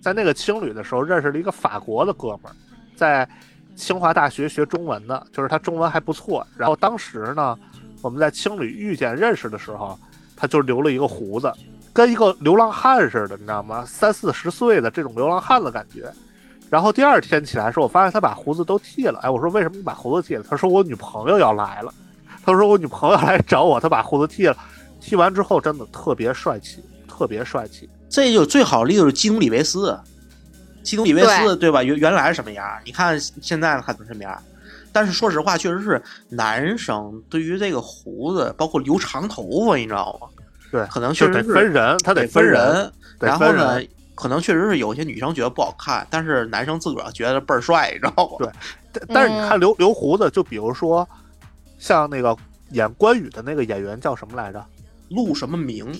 [0.00, 2.54] 在那个青旅的时候认识了一个法国的哥们儿，
[2.96, 3.28] 在
[3.76, 6.44] 清华大学学中文的，就是他中文还不错。
[6.56, 7.56] 然后当时呢，
[8.02, 9.98] 我们在青旅遇见认识的时候，
[10.34, 11.52] 他就留了一个胡子，
[11.92, 13.84] 跟一个流浪汉似的，你知道吗？
[13.86, 16.10] 三四十岁的这种流浪汉的感觉。
[16.68, 19.20] 然后第二天起来的时候，我发现他把胡子都剃了。
[19.20, 20.44] 哎，我说为什么你把胡子剃了？
[20.48, 21.94] 他说我女朋友要来了。
[22.44, 24.56] 他说我女朋友来找我，他把胡子剃了。
[25.00, 27.88] 剃完之后真的特别帅气，特别帅气。
[28.08, 29.96] 这就最好的例子是基努里维斯，
[30.86, 31.82] 基努里维斯对吧？
[31.82, 32.64] 原原来是什么样？
[32.84, 34.40] 你看现在看成什么样？
[34.92, 40.28] 但是说实话，确实是男生对于这个胡子，包括留长头发，你知道吗？
[40.70, 42.90] 对，可能确实得分人，他得分人。
[43.20, 43.82] 然后呢？
[44.14, 48.36] 可能确实是有些女生觉得不好看，但是男生自个儿觉得倍儿帅，你知道吗？
[48.38, 48.48] 对，
[48.90, 51.06] 但但是你看留留胡子，就比如说
[51.78, 52.34] 像那个
[52.70, 54.64] 演关羽的那个演员叫什么来着？
[55.10, 55.92] 陆什么明？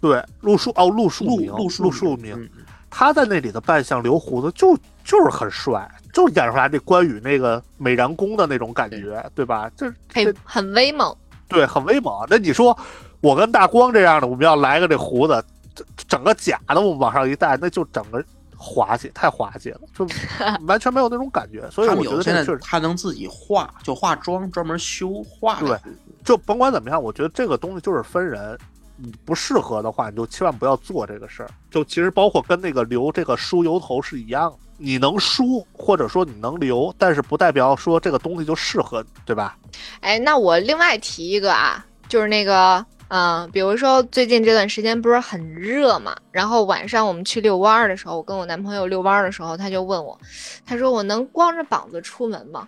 [0.00, 2.48] 对，陆树哦，陆树明，陆陆树明。
[2.94, 9.68] 嗯、他在那里的扮相留胡子就就是很帅，就演出来这关羽那个美髯公的那种感觉，对吧？
[9.76, 11.14] 这很很威猛，
[11.48, 12.24] 对，很威猛。
[12.30, 12.76] 那你说
[13.20, 15.44] 我跟大光这样的，我们要来个这胡子？
[15.74, 18.24] 整整个假的，我们往上一戴，那就整个
[18.56, 20.06] 滑稽，太滑稽了，就
[20.68, 21.68] 完全没有那种感觉。
[21.68, 25.58] 所以我觉得现在确实他能自己化，就化妆专门修化。
[25.58, 25.76] 对，
[26.24, 28.56] 就甭管怎么样，我觉得这个东西就是分人，
[29.04, 31.50] 你不适合的话，你就千万不要做这个事儿。
[31.70, 39.56] 就其实包括跟那个留这个梳油头是一样的，你能梳或者说你能留，但是不代表说这个东西就适合，对吧？
[40.00, 42.84] 哎，那我另外提一个啊，就是那个。
[43.08, 50.18] 嗯，比如说最近这段时间不是很热嘛，然后晚上我们去遛弯儿的时候，我跟我男朋友遛弯儿的时候，他就问我，
[50.66, 52.66] 他说我能光着膀子出门吗？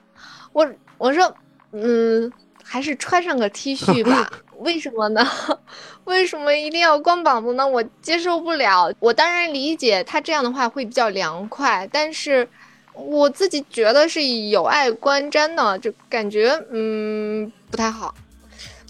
[0.53, 0.65] 我
[0.99, 1.35] 我说，
[1.73, 2.31] 嗯，
[2.69, 4.31] 还是穿上个 T 恤吧。
[4.59, 5.25] 为什么呢？
[6.05, 7.67] 为什么一定要光膀子呢？
[7.67, 8.93] 我接受不了。
[8.99, 12.49] 我当然理解他这样的话会比较凉快，但是
[12.95, 18.15] 我自己觉得是有碍观瞻的，就感觉嗯不太好。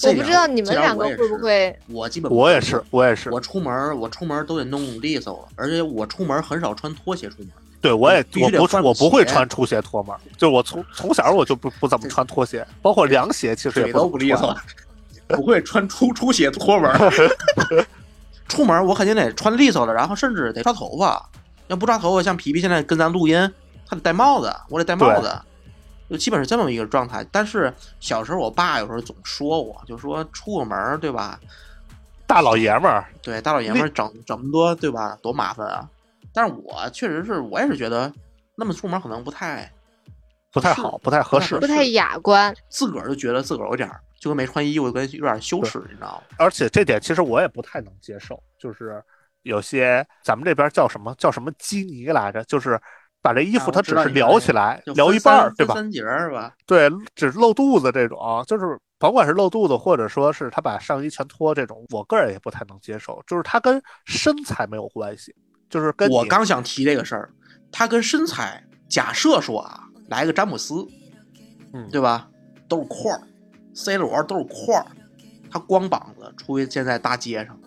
[0.03, 3.31] 我不知道你们两个会不会，我基本我也是，我也是。
[3.31, 7.49] 我出门，我出门都得弄利索了，而且我出门很少穿拖鞋出门。
[7.81, 14.57] 对，我也我不我不会穿出鞋脱门，就我从从小我就不不怎么穿拖鞋，包括凉鞋其实也都不利索，
[15.29, 16.91] 不会穿出出鞋脱门。
[18.49, 21.29] 出门我肯定得穿利索的，然后甚至得抓头发，
[21.67, 23.37] 要不抓头发，像皮皮现在跟咱录音，
[23.89, 25.33] 他得戴帽子，我得戴帽子。
[26.09, 31.39] 就基本是这么一个状态，但是小时候我爸有时候总说我，就说出个门对吧？
[32.29, 35.19] 大老爷们儿，对大老爷们儿整整那么多对吧？
[35.21, 35.89] 多麻烦啊！
[36.37, 38.13] 但是我确实是我也是觉得
[38.59, 39.73] 那么出门可能不太
[40.53, 42.55] 不太好，不太合适，不太雅观。
[42.69, 46.37] 自个儿就觉得自个儿有点就跟没穿衣服跟有点羞耻，你知道吗？
[46.39, 49.03] 而且这点其实我也不太能接受，就是
[49.43, 52.79] 有些咱们这边叫什么叫什么基尼来着，就是。
[53.23, 55.75] 把这衣服它只是撩起来，撩一半儿，对吧？
[55.75, 56.55] 三节是吧？
[56.65, 63.21] 对，只露肚子这种，就是甭管是露肚子，或者说是他把上衣全脱这种，我个人也不太能接受。
[63.27, 65.35] 就是它跟身材没有关系，
[65.69, 67.31] 就是跟我刚想提这个事儿，
[67.71, 68.63] 他跟身材。
[68.89, 70.87] 假设说啊，来个詹姆斯，
[71.73, 72.29] 嗯，对吧？
[72.69, 73.21] 都是块儿
[73.75, 74.87] ，C 罗都是块儿，
[75.51, 77.59] 他光膀子出现在大街上。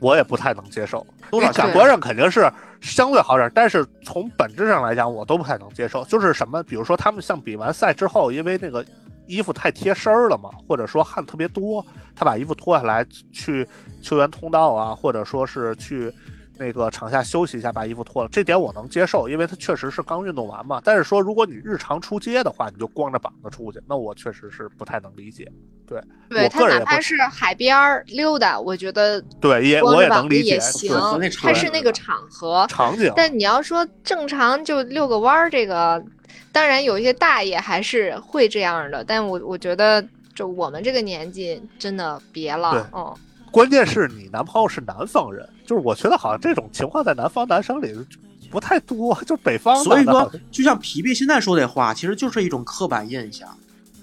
[0.00, 1.06] 我也不太能接受，
[1.52, 6.02] 感官上肯定是相对好点，但是从本质上来讲，我都不太能接受。
[6.06, 8.82] 就是什么，比如说他们像比完赛之后，因为那个
[9.26, 11.84] 衣服太贴身了嘛，或者说汗特别多，
[12.16, 13.68] 他把衣服脱下来去
[14.00, 16.10] 球员通道啊，或者说是去。
[16.58, 20.80] 那个场下休息一下，把衣服脱了，这点我能接受，因为他确实是刚运动完嘛。
[20.84, 25.50] 但是说，如果你日常出街的话，你就光着膀子出去，那我确实是不太能理解。
[25.86, 30.92] 对，对他哪怕是海边溜达，我觉得对也我也能理解，行。
[31.40, 33.12] 他是那个场合场景。
[33.16, 36.04] 但你要说正常就遛个弯儿，这个
[36.50, 43.14] 当然有一些大爷还是会这样的，但我我觉得就我们这个年纪真的别了，嗯。
[43.50, 47.94] 关键是你男朋友是南方人，就是我觉得好像这种情况在南方男生里
[48.50, 49.82] 不太多，就北方。
[49.84, 53.48] 所以说，就像皮皮现在说的话，其实就是一种刻板印象。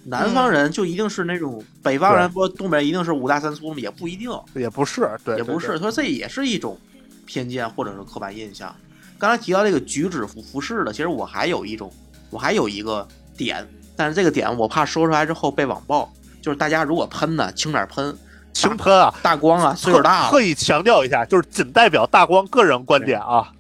[0.08, 3.80] 南方人就一定是那种北方人，不东北人一定是五大三粗吗？
[3.80, 5.80] 也不一定，也不是，对，也不是。
[5.80, 6.78] 所以这也是一种
[7.26, 8.74] 偏见或者是刻板印象。
[9.18, 11.92] 刚才提到这个举止服服饰的，其实我还有一种，
[12.30, 18.16] 我还有一个点，但是这个点我怕说出来之后被网暴，就是大家如果喷呢，轻点喷，
[18.56, 23.52] 轻喷啊，大光啊，岁数大了，特意强调一下，就是仅代表大光个人观点啊。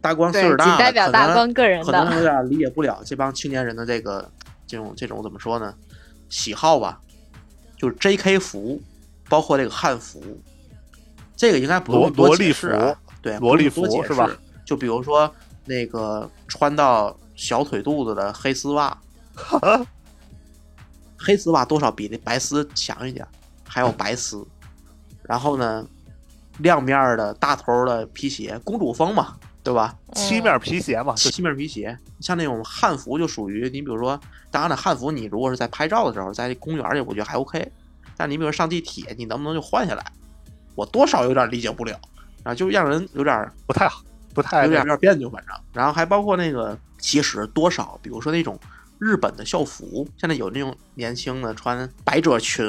[0.00, 2.18] 大光岁，数大，仅代表大光个人可能可能。
[2.18, 4.30] 有点理解不了这帮青年人的这个
[4.66, 5.74] 这种这种怎么说呢？
[6.28, 7.00] 喜好吧，
[7.76, 8.38] 就是 J.K.
[8.38, 8.80] 服，
[9.28, 10.22] 包括这个汉服，
[11.34, 14.30] 这个应该不萝用多萝莉解释啊服，对，萝莉不用多解服是吧？
[14.64, 15.28] 就比如说
[15.64, 18.96] 那个穿到小腿肚子的黑丝袜，
[21.18, 23.26] 黑丝袜多少比那白丝强一点，
[23.66, 24.46] 还有白丝，
[25.22, 25.86] 然后呢，
[26.58, 29.96] 亮面儿的大头的皮鞋，公主风嘛，对吧？
[30.12, 34.18] 漆面皮鞋嘛，就漆面皮鞋，像那种汉服就属于你，比如说，
[34.50, 37.72] 当然了，汉服你如果是在拍照的时候，在公园里，我觉得还 OK。
[38.16, 40.04] 但你比如上地铁，你能不能就换下来？
[40.76, 41.98] 我多少有点理解不了，
[42.44, 45.56] 啊，就让人有点不太好，不太有点有点别扭，反正。
[45.72, 48.58] 然后还包括那个，其实多少，比如说那种
[48.98, 52.64] 日本的校服，现在有那种年轻的穿百褶裙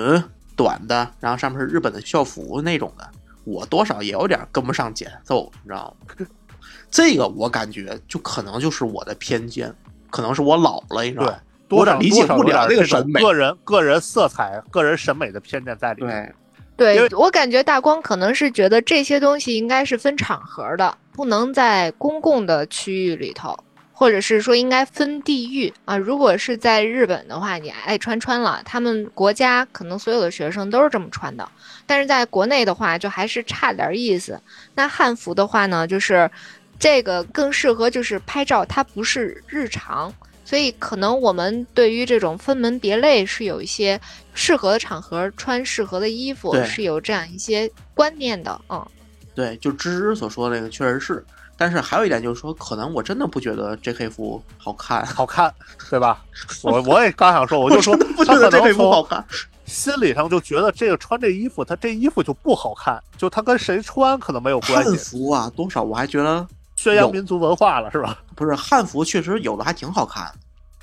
[0.56, 3.10] 短的，然后上面是日本的校服那种的，
[3.44, 6.26] 我多少也有点跟不上节奏，你知道吗？
[6.90, 9.74] 这个我感觉就可能就是我的偏见，
[10.10, 11.36] 可能是我老了，你知道吗？
[11.68, 16.34] 多少我有点理解不了多少有点这个审美个人个人色彩、个人审美的偏见在里面。
[16.78, 23.58] 对，对我感觉大光可能是觉得这些东西应该是分场合的，不能在公共的区域里头，
[23.96, 25.98] 或者是说应该分地域啊。
[25.98, 31.50] 如果是在日本的话，你爱穿穿了，他们国家可能所有的学生都是这么穿的，
[31.86, 34.40] 但是在国内的话，就还是差点意思。
[34.76, 36.30] 那汉服的话呢，就是
[36.78, 40.14] 这个更适合就是拍照，它不是日常。
[40.48, 44.00] 所以，可能我们对于这种分门别类是有一些
[44.36, 48.62] 适合的场合穿适合的衣服，是有这样一些观念的。
[48.70, 48.86] 嗯，
[49.34, 51.26] 对，就芝芝所说的那个确实是，
[51.58, 54.10] 但是还有一点就是说，可能我真的不觉得 J.K.
[54.10, 55.54] 服好看，好看，
[55.90, 56.24] 对吧？
[56.64, 58.74] 我我也刚想说，我就说不觉得 J.K.
[58.74, 59.24] 服好看。
[59.66, 68.20] 心理上就觉得这个穿这衣服，他这衣服就不好看，就他跟谁穿可能没有关系汉系，服啊，多少我还觉得宣扬民族文化了是吧？
[68.36, 70.32] 不是汉服，确实有的还挺好看，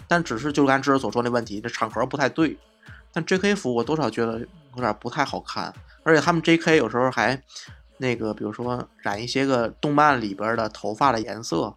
[0.09, 2.59] 但只是就刚才芝芝所说那问题，这场合不太对。
[3.13, 3.55] 但 J.K.
[3.55, 4.41] 服我多少觉得
[4.75, 6.77] 有点不太好看，而且他们 J.K.
[6.79, 7.41] 有时候还
[7.99, 11.75] 那个，比如说染一些个动漫里边的头发的颜色，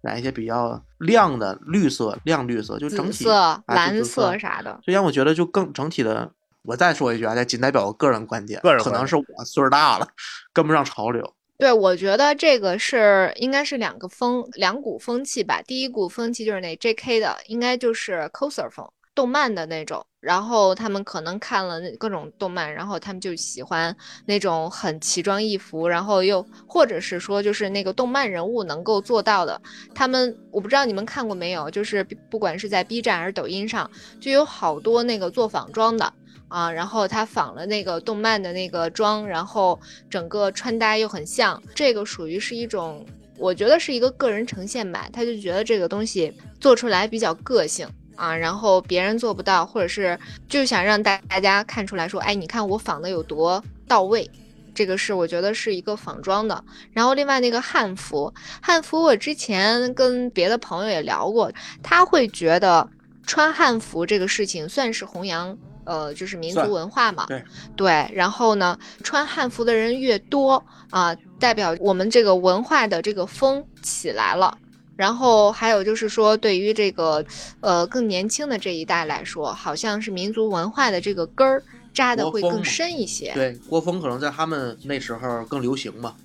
[0.00, 4.78] 染一些比较亮的绿色、亮绿色，就整体色、哎蓝色色啥的。
[4.82, 6.30] 就让我觉得就更整体的。
[6.62, 10.06] 我再说一句啊，这仅代表我个人观点，个人观点可能是我岁数大了，
[10.52, 11.34] 跟不上潮流。
[11.56, 15.62] 对，我觉得这个是应该是两个风两股风气吧。
[15.62, 17.20] 第一股风气就是那 J.K.
[17.20, 18.86] 的，应该就是 coser 风，
[19.18, 20.04] 动漫的那种。
[20.20, 29.60] 然后他们可能看了各种动漫，然后他们就喜欢那种很奇装异服，然后又或者是说就是那个动漫人物能够做到的。
[29.92, 36.12] 他们我不知道你们看过没有，就是不管是在 B 站还是抖音上，就有好多那个做仿妆的。
[36.48, 39.78] 啊，然后他仿了那个动漫的那个妆，然后
[40.08, 43.04] 整个穿搭又很像，这个属于是一种，
[43.36, 45.08] 我觉得是一个个人呈现吧。
[45.12, 47.86] 他就觉得这个东西做出来比较个性
[48.18, 54.28] 啊，然后别人做不到，或者是就想让大大家看出来说，哎，你看我仿的有多到位。
[54.74, 61.50] 这个是我觉得是一个仿妆的，然后另外那个汉服，汉服我之前跟别的朋友也聊过，
[61.82, 62.88] 他会觉得
[63.26, 65.56] 穿汉服这个事情算是弘扬。
[65.84, 67.42] 呃，就是民族文化嘛，对
[67.74, 74.58] 对，然后呢，穿汉服的人越多啊、代表我们这个文化的这个风起来了。
[74.98, 77.24] 然后还有就是说，对于这个
[77.60, 81.62] 呃更年轻的这一代来说，好像是民族文化的这个根儿
[81.94, 83.30] 扎的会更深一些。
[83.32, 86.16] 对，国风可能在他们那时候更流行嘛，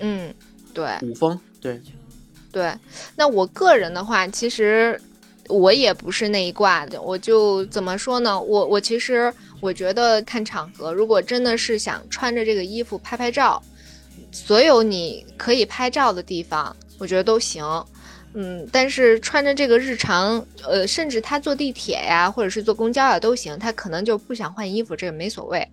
[0.00, 0.34] 嗯，
[0.74, 1.80] 对古风，对，
[2.50, 2.74] 对。
[3.14, 5.00] 那我个人的话，其实
[5.46, 8.40] 我也不是那一挂的，我就怎么说呢？
[8.40, 13.62] 我我其实我觉得看场合，如果真的是想穿着这个衣服拍拍照，
[14.32, 17.64] 所有你可以拍照的地方，我觉得都行。
[18.40, 25.66] 嗯，但是穿着这个日常，呃，甚至他坐地铁呀，或者是坐公交呀都行，他可能就不想换衣服，这个没所谓。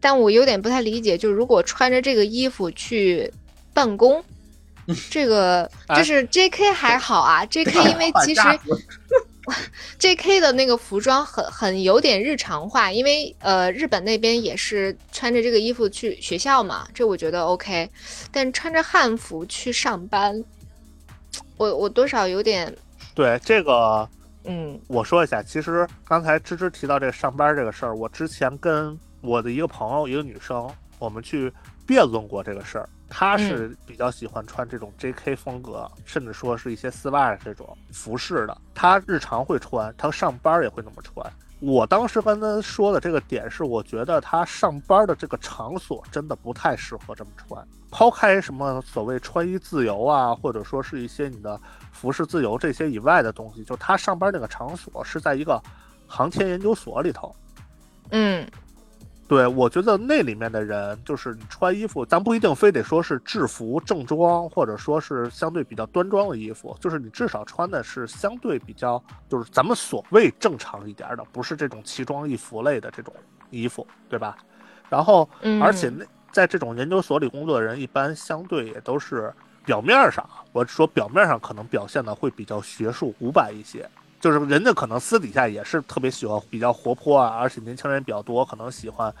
[0.00, 3.30] 但我有点不太理解，就如果穿着这个衣服去
[3.74, 4.24] 办公，
[5.10, 6.72] 这个哎就是 J.K.
[6.72, 7.90] 还好啊，J.K.
[7.90, 8.40] 因为其实
[9.98, 10.40] J.K.
[10.40, 17.90] 的那个服装很很有点日常化，因为呃日本那边也是穿着这个衣服去学校嘛，这我觉得 OK。
[18.32, 20.42] 但穿着汉服去上班，
[21.60, 22.74] 我我多少有点
[23.14, 24.08] 对这个
[24.44, 30.66] 嗯我说一下，其实刚才芝芝提到这个上班这个事儿，我之前跟我的一个朋友，一个女生，
[30.98, 31.52] 我们去
[31.86, 32.88] 辩论过这个事儿。
[33.10, 35.36] 她是比较喜欢穿这种 J.K.
[35.36, 38.56] 风格，甚至说是一些丝袜这种服饰的。
[38.74, 41.30] 她日常会穿，她上班也会那么穿。
[41.60, 47.66] 我当时跟他说的这个点是，我觉得他上班的这个场所真的不太适合这么穿。
[47.90, 51.60] 抛开什么所谓穿衣自由啊，或者说是一些你的
[51.92, 55.60] 服饰自由这些以外的东西，就他上班那个场所是在一个
[56.06, 57.34] 航天研究所里头。
[58.12, 58.48] 嗯
[59.30, 73.14] 对，我觉得那里面的人，就是你穿衣服，咱不一定非得说是制服、正装，或者说是相对比较端庄的衣服，就是你至少穿的是相对比较，就是咱们所谓正常一点的，不是这种奇装异服类的这种
[73.50, 74.36] 衣服，对吧？
[74.88, 79.32] 然后，嗯，而且那在这种研究所里工作的人，一般相对也都是
[79.64, 83.88] 表面上，我说表面上可能表现的会比较学术古板一些。
[84.20, 89.12] 就是人家可能私底下也是特别喜欢比较活泼啊，而且年轻人比较多，可能喜欢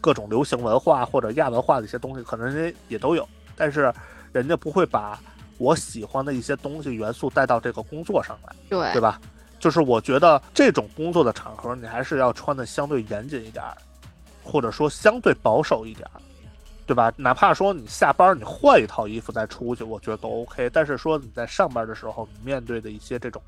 [0.00, 3.92] 各种流行文化或者亚文化的一些东西，可能人家也都有，但是
[4.32, 5.18] 人家不会把
[5.58, 9.20] 我喜欢的一些东西元素带到这个工作上来，对对吧？
[9.60, 13.76] 就是我觉得这种工作的场合，你还是要穿的相对严谨一点儿，
[14.44, 16.20] 或者说相对保守一点儿，
[16.86, 17.12] 对吧？
[17.16, 20.70] 哪怕说你下班你换一套衣服再出去，我觉得都 OK。
[20.70, 23.42] 但是说你在上班的时候，你面对的一些这种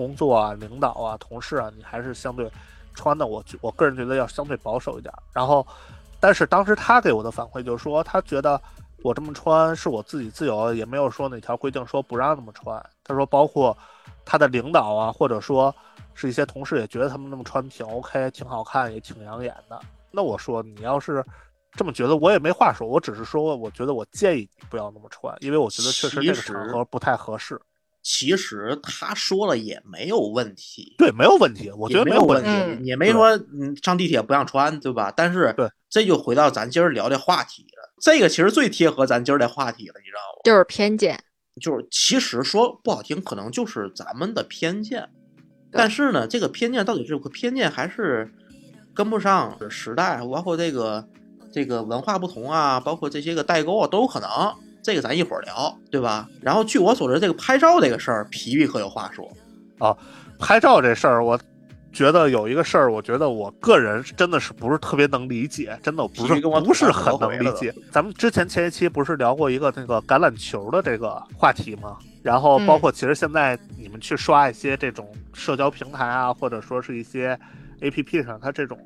[0.00, 2.50] 工作啊、领导啊、同事啊，你还是相对
[2.94, 5.12] 穿的，我我个人觉得要相对保守一点。
[5.30, 5.66] 然后，
[6.18, 8.58] 但是当时他给我的反馈就是说，他觉得
[9.02, 12.82] 我这么穿是我自己自由，也没有说哪条规定说不让那么穿。
[13.04, 13.76] 他说，包括
[14.24, 15.74] 他的领导啊，或者说
[16.14, 19.78] 是一些同事也觉得他们那么穿挺 OK、挺好看，也挺养眼的。
[20.10, 21.22] 那我说，你要是
[21.72, 27.60] 这么觉得，我也没话说，我只是说，我觉得我建议你不要那么穿，因为我觉得确实这个场合不太合适。
[28.12, 35.12] 其实他说了也没有问题，对，没有问题，我觉得没有问题，嗯也没说嗯上地铁不让穿，对吧？
[35.16, 37.94] 但是对，这就回到咱今儿聊的话题了。
[38.02, 40.40] 这个其实最贴合咱今儿的话题了，你知道吗？
[40.42, 41.22] 就是偏见，
[41.60, 45.08] 就是其实说不好听，可能就是咱们的偏见，
[45.70, 48.28] 但是呢，这个偏见到底是个偏见，还是
[48.92, 51.08] 跟不上时代，包括这个
[51.52, 54.28] 这个文化不同啊，包括这些个代沟啊，都有可能。
[54.82, 56.28] 这个咱一会儿聊，对吧？
[56.40, 59.30] 然后据我所知，这个拍照这个事儿，皮皮可有话说。
[60.38, 61.38] 拍照这事儿，我
[61.92, 67.74] 觉得有一个事儿，我觉得我个人真的是不是特别能理解，真的不是不是很能理解。
[67.90, 71.98] 咱们之前前一期不是聊过一个那个橄榄球的这个话题吗？
[72.22, 77.38] 然后包括其实现在你们去刷一些这种社交平台啊，或者说是一些
[77.80, 78.78] A P P 上，它这种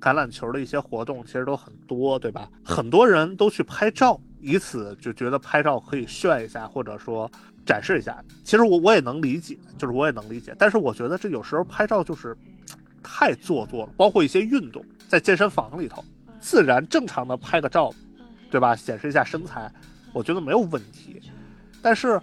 [0.00, 2.48] 橄榄球的一些活动其实都很多，对吧？
[2.64, 7.30] 很多人都去拍照，以此就觉得拍照可以炫一下，或者说
[7.66, 8.22] 展示一下。
[8.44, 12.36] 其实我我也能理解，就是我也能理解，但是我觉得这有时候拍照就是
[13.02, 13.92] 太做作了。
[13.96, 16.04] 包括一些运动，在健身房里头，
[16.40, 17.92] 自然正常的拍个照，
[18.50, 18.74] 对吧？
[18.76, 19.70] 显示一下身材，
[20.12, 21.20] 我觉得没有问题。
[21.82, 22.20] 但是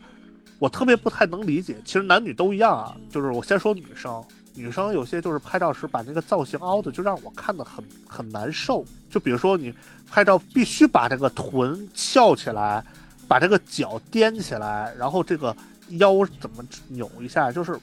[0.59, 2.95] 我特别不太能理解，其实男女都一样啊。
[3.09, 4.23] 就是我先说女生，
[4.55, 8.85] 女生有些就是拍照时把那个造型凹的，就让我看的很很难受。
[9.09, 9.73] 就比如说你
[10.09, 12.83] 拍照必须把这个臀翘起来，
[13.27, 15.55] 把这个脚踮起来，然后这个
[15.99, 17.77] 腰怎么扭一下，就是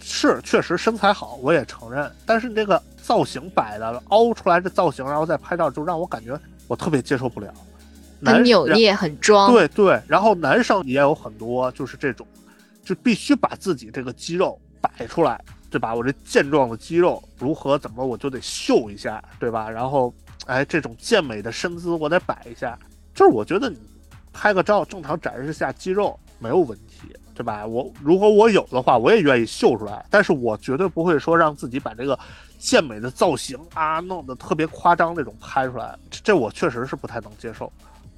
[0.00, 2.10] 是确实身材好，我也承认。
[2.24, 6.38] 但是你这个造型摆的凹出来的造型，然后再拍照，就让我感觉
[6.68, 7.52] 我特别接受不了。
[8.20, 9.52] 男很扭捏，很装。
[9.52, 12.26] 对对，然后男生也有很多就是这种，
[12.84, 15.42] 就必须把自己这个肌肉摆出来，
[15.76, 15.94] 对吧？
[15.94, 19.68] 我这健壮的肌肉如何怎么我就得秀一下，对吧？
[19.68, 20.12] 然后
[20.46, 22.78] 哎，这种健美的身姿我得摆一下，
[23.14, 23.76] 就是我觉得你
[24.32, 27.66] 拍个照正常展示下肌肉没有问题，对吧？
[27.66, 32.18] 我如果我有的话，我也愿意秀出来，但是我绝对不会说让自己把这个
[32.58, 37.70] 健美的造型啊弄得特别夸张那种拍出来，这这我确实是不太能接受。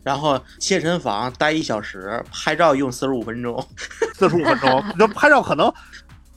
[0.04, 3.62] 然后健身房待一小时，拍照用四十五分钟。
[4.14, 5.72] 四十五分钟，你就拍照可能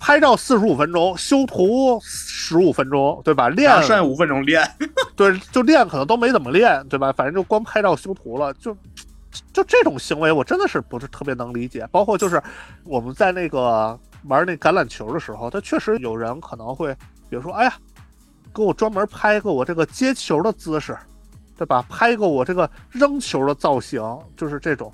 [0.03, 3.49] 拍照四十五分钟，修图十五分钟，对吧？
[3.49, 4.67] 练剩下五分钟练。
[5.15, 7.11] 对，就练可能都没怎么练，对吧？
[7.11, 8.75] 反正就光拍照修图了，就
[9.53, 11.87] 就这种行为，我真的是不是特别能理解。
[11.91, 12.41] 包括就是
[12.83, 16.91] 我们在那个玩那橄榄球的时候，他确实有人可能会，
[17.29, 17.73] 比如说，哎呀，
[18.55, 20.97] 给我专门拍个我这个接球的姿势，
[21.55, 21.85] 对吧？
[21.87, 24.01] 拍个我这个扔球的造型，
[24.35, 24.91] 就是这种。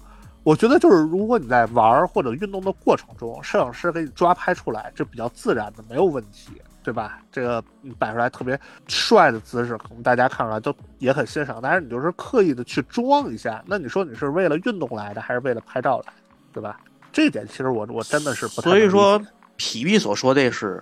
[0.47, 7.19] 我觉得就是，如果你在玩儿或者运动的过程中，摄影师给你抓拍出来，这比较自然的，没有问题，对吧？
[7.29, 11.59] 这个你摆出来特别帅的姿势，可能大家看出来都也很欣赏。
[11.61, 16.13] 但是你就是刻意的去装一下，那你说你是为了运动来的，还是为了拍照来的，
[16.53, 16.79] 对吧？
[17.11, 18.69] 这一点其实我我真的是不太。
[18.69, 19.21] 所以说，
[19.57, 20.81] 皮皮所说的是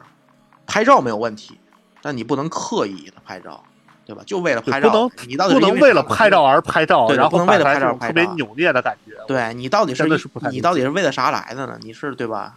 [0.68, 1.60] 拍照没有问题，
[2.04, 3.64] 但你不能刻意的拍照，
[4.06, 4.22] 对吧？
[4.26, 9.14] 就为了拍照，不能你到底不能为了拍照而拍照，对然后不能为了拍照拍照特别扭捏的感觉。
[9.28, 10.08] 对你到底是
[10.52, 11.78] 你到底是为了啥来的呢？
[11.82, 12.56] 你是对吧？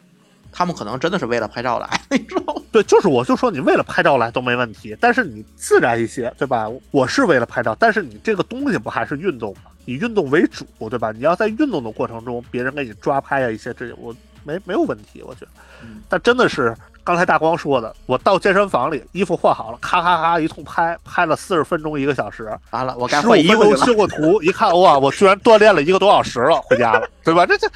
[0.50, 2.62] 他们可能真的是为了拍照来，你知道吗？
[2.72, 6.66] 对，就是我就说你为了拍照来都没问题，但是你自然一些，对吧？
[6.90, 9.70] 我是为了拍照，但是你这个东西不还是运动吗？
[9.84, 11.12] 以运动为主，对吧？
[11.12, 14.14] 你要在运动的过程中，别人给你抓拍啊一些这些我
[14.48, 15.48] 没没有问题，我觉得
[15.82, 16.00] 嗯。
[16.08, 16.74] 但真的是
[17.04, 23.76] 刚才大光说的，我到健身房里衣服换好了，咔咔咔一通拍，拍了四十分钟一个小时，完了，我该换衣服了。
[23.84, 27.44] 修个图，一看哇，我居然锻炼了一个多小时了，回家了，对吧？
[27.44, 27.68] 这这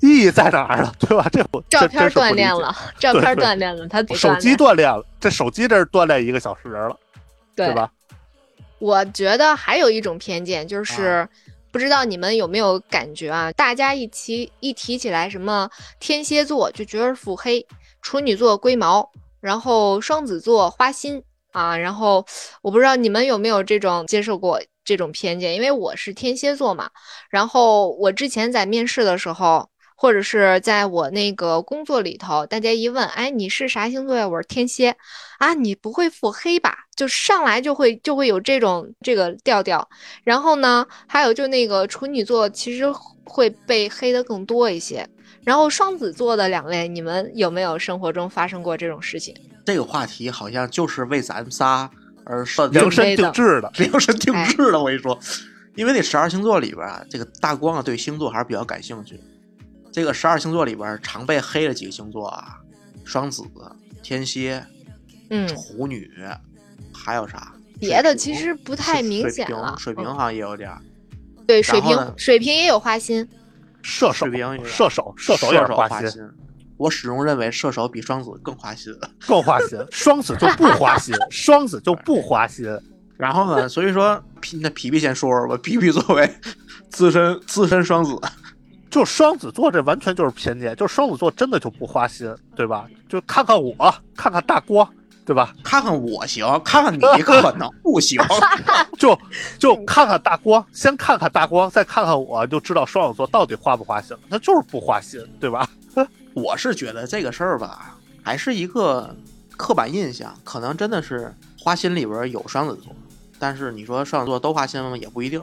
[0.00, 0.92] 意义在哪儿呢？
[1.00, 1.26] 对吧？
[1.32, 6.96] 这我照片锻炼了，照片锻炼了，他手机锻炼了，这手机这是锻炼一个小时了，
[7.56, 7.90] 对吧？
[8.78, 11.28] 我觉得还有一种偏见，就是、啊
[11.74, 13.50] 不知道你们有没有感觉啊？
[13.50, 15.68] 大家一起一提起来什么
[15.98, 17.66] 天蝎座，就觉得腹黑；
[18.00, 19.10] 处女座龟毛，
[19.40, 21.20] 然后双子座花心
[21.50, 21.76] 啊。
[21.76, 22.24] 然后
[22.62, 26.88] 我不知道你们有没有这种接受过这种偏见，因为我是天蝎座嘛。
[27.28, 29.68] 然后我之前在面试的时候。
[29.94, 34.28] 或者是在我那个工作里头，大家一问，哎，你是啥星座呀？
[34.28, 34.96] 我是天蝎，
[35.38, 36.76] 啊，你不会腹黑吧？
[36.96, 39.88] 就上来就会就会有这种这个调调。
[40.22, 42.84] 然后呢，还有就那个处女座，其实
[43.24, 45.08] 会被黑的更多一些。
[45.42, 49.34] 然后双子座的两位，你们有没有生活中发生过这种事情？
[49.66, 51.90] 这个话题好像就是为咱们仨
[52.24, 54.78] 而设 量身定制的，量身定制的。
[54.78, 55.18] 我跟你说，
[55.76, 59.20] 因为那十二星座里边啊，这个大光啊对星座还是比较感兴趣。
[59.94, 62.58] 这个十二星座里边常被黑的几个星座啊，
[63.04, 63.44] 双子、
[64.02, 64.60] 天蝎、
[65.30, 66.10] 嗯，处女，
[66.92, 67.52] 还有啥？
[67.78, 69.72] 别的其实不太明显了。
[69.76, 70.82] 嗯水瓶好像也有点儿，
[71.46, 73.28] 对，水瓶水瓶也有花心。
[73.82, 76.22] 射手水瓶射手射手也是手花心，花心。
[76.76, 78.92] 我始终认为射手比双子更花心。
[79.28, 82.66] 更花心，双子就不花心， 双子就不花心。
[83.16, 86.28] 然后呢，所以说皮那皮皮先说说吧，皮皮作为
[86.90, 88.18] 资深资深双子，
[88.94, 92.86] 就双子座这完全就是偏见，就双子座真的就不花心，对吧？
[93.08, 93.74] 就看看我，
[94.14, 94.88] 看看大光，
[95.26, 95.52] 对吧？
[95.64, 98.22] 看看我行，看看你可能不行。
[98.96, 99.18] 就
[99.58, 104.16] 就看看大光，先看看大光，再看看我，就知道双子座到底花不花心。
[104.30, 105.68] 他就是不花心，对吧？
[106.32, 109.12] 我是觉得这个事儿吧，还是一个
[109.56, 112.94] 刻板印象，可能真的是花心里边有双子座，
[113.40, 114.96] 但是你说双子座都花心吗？
[114.96, 115.42] 也不一定。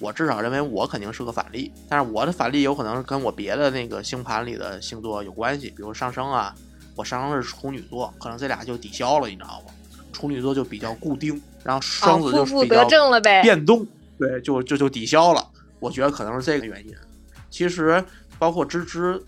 [0.00, 6.54] 我至少认为我肯定是个反例，但是我的反例有可能跟我别的那个星盘里的星座有关系，比如上升啊，
[6.96, 9.72] 我上升是处女座，可能这俩就抵消了，你知道吗？
[10.12, 12.84] 处女座就比较固定，然后双子哦，就是比较。
[13.42, 13.86] 变动，
[14.18, 15.46] 对，就就就抵消了。
[15.78, 16.94] 我觉得可能是这个原因。
[17.50, 18.02] 其实
[18.38, 19.22] 包括芝芝，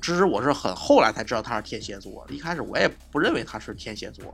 [0.00, 4.24] 芝芝我是很后来才知道他是天蝎座，一开始我也不认为他是天蝎座，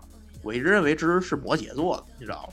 [0.43, 2.53] 我一直认为芝芝是摩羯座的，你知道吗？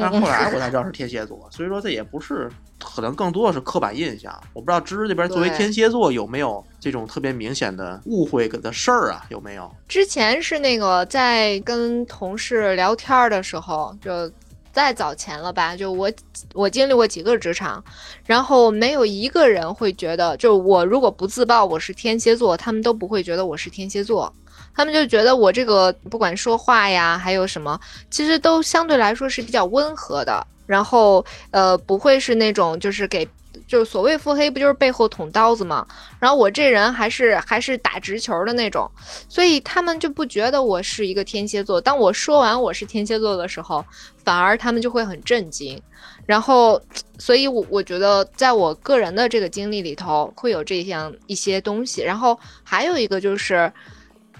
[0.00, 4.32] 但是后来我才知道是天蝎座，所以说这也不是，可能更多的是刻板印象。
[4.52, 9.24] 我不知道芝芝这边作为天蝎座有没有这种特别明显的误会的事儿啊？
[9.28, 9.70] 有没有？
[9.88, 14.30] 之前是那个在跟同事聊天儿的时候，就
[14.72, 16.10] 再早前了吧，就我
[16.52, 17.82] 我经历过几个职场，
[18.24, 24.32] 然后没有一个人会觉得，就我如果不自曝我是天蝎座，他们都不会觉得我是天蝎座。
[24.76, 33.26] 他们就觉得我这个不管说话呀，还有什么，其实都相对来说是比较温和的，然后呃不会是那种就是给
[33.66, 35.86] 就是所谓腹黑不就是背后捅刀子吗？
[36.20, 38.88] 然后我这人还是还是打直球的那种，
[39.28, 41.80] 所以他们就不觉得我是一个天蝎座。
[41.80, 43.82] 当我说完我是天蝎座的时候，
[44.22, 45.80] 反而他们就会很震惊。
[46.26, 46.80] 然后，
[47.18, 52.02] 所以我我觉得在我个人的这个经历里头会有这样一些东西。
[52.02, 53.72] 然后还有一个就是。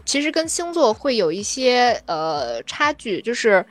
[0.07, 3.67] 其实跟星座会有一些呃差距，就是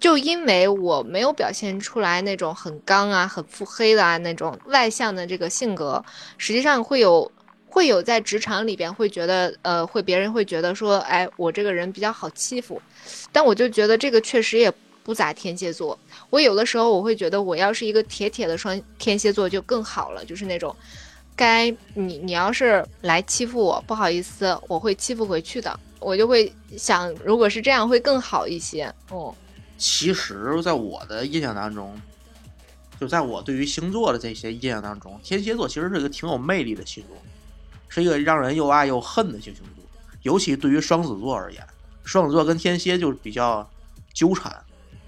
[0.00, 6.02] 就因为我没有表现出来那种很刚啊、很腹黑的啊那种外向的这个性格，
[6.38, 7.30] 实际上会有
[7.68, 12.80] 会有在职场里边会觉得呃会别人会觉得说，哎，我这个人比较好欺负，
[13.30, 14.72] 但我就觉得这个确实也
[15.04, 15.96] 不咋天蝎座。
[16.30, 20.74] 我有的时候我会觉得，我要是一个铁铁的双天蝎座就更好了，就是那种。
[21.40, 25.80] 该你你要是来欺负我，不好意思，我会欺负回去的。
[25.98, 28.92] 我就会想，如果是这样会更好一些。
[29.08, 29.34] 哦，
[29.78, 31.98] 其实，在我的印象当中，
[33.00, 37.16] 就在我对于星座的这些印象当中，天蝎座其实是一个挺有魅力的星座，
[37.88, 39.82] 是一个让人又爱又恨的星星座。
[40.20, 41.66] 尤其对于双子座而言，
[42.04, 43.66] 双子座跟天蝎就比较
[44.12, 44.54] 纠缠，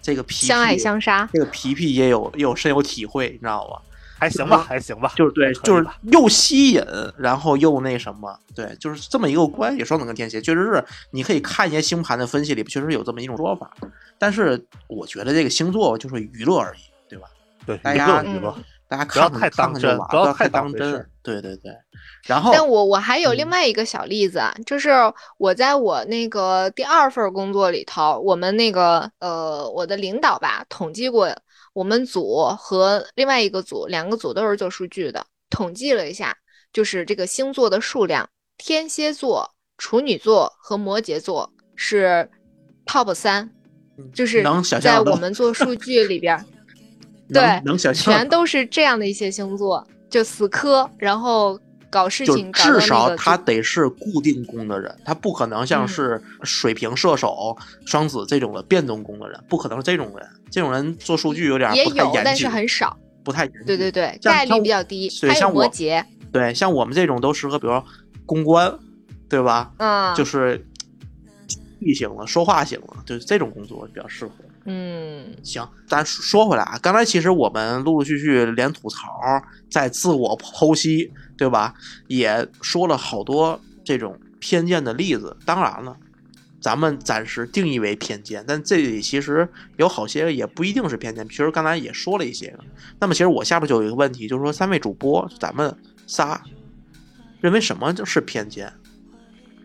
[0.00, 1.28] 这个皮皮相爱相杀。
[1.30, 3.82] 这个皮皮也有也有深有体会，你知道吧？
[4.22, 6.80] 还行吧，还行吧，就是对，就是又吸引，
[7.18, 9.84] 然后又那什么，对，就是这么一个关系。
[9.84, 13.68] 双子跟天蝎确实是，你可以看一些星盘的分析里，确实有这么一种说法。
[14.18, 17.26] 但是我觉得这个星座就是娱乐而已，对吧？
[17.66, 18.56] 对，娱大家乐娱乐，
[18.86, 21.04] 大家不要看看太当真不要太太当真。
[21.24, 21.72] 对对对，
[22.26, 24.90] 然后但我我还有另嗯外一个小例子啊，就是
[25.38, 31.28] 我在我那个第二份工作里头，我们那个呃我的领导吧统计过，
[31.72, 36.36] 我们组和另外一个组两个组都是做数据的，统计了一下，
[36.72, 42.28] 就是这个星座的数量，天蝎座、处女座和摩羯座是
[42.84, 43.50] top 三，
[44.14, 44.44] 就是
[44.80, 46.44] 在我们做数据里边儿。
[47.32, 51.58] 对能想象全都是这样的一些星座，就死磕，然后
[51.92, 60.26] 搞事就情至少他得是固定宫的人，他不可能像嗯是水瓶、射手、双子这种的变动宫的人，不可能是这种人。
[60.50, 62.96] 这种人做数据有点不太严但是谨，很少。
[63.22, 63.66] 不太严谨。
[63.66, 65.08] 对对对，像概率比较低。
[65.20, 67.84] 还有对像我摩羯，对，像我们这种都适合，比如说
[68.24, 68.74] 公关，
[69.28, 69.70] 对吧？
[69.76, 70.66] 嗯，就是
[71.78, 74.32] 异型了，说话型了，就是这种工作比较适合。
[74.64, 79.20] 嗯行，咱说回来啊，刚才其实我们陆陆续续连吐槽，
[79.70, 81.74] 在自我剖析，对吧？
[82.06, 85.36] 也说了好多这种偏见的例子。
[85.44, 85.96] 当然了，
[86.60, 91.28] 咱们暂时定义为偏见，但这里其实有好些也不一定是偏见。
[91.28, 92.56] 其实刚才也说了一些。
[93.00, 95.76] 那么其实我下边就有一个问题，就是说三位主播，咱们
[96.06, 96.42] 仨
[97.40, 98.72] 认为什么是偏见？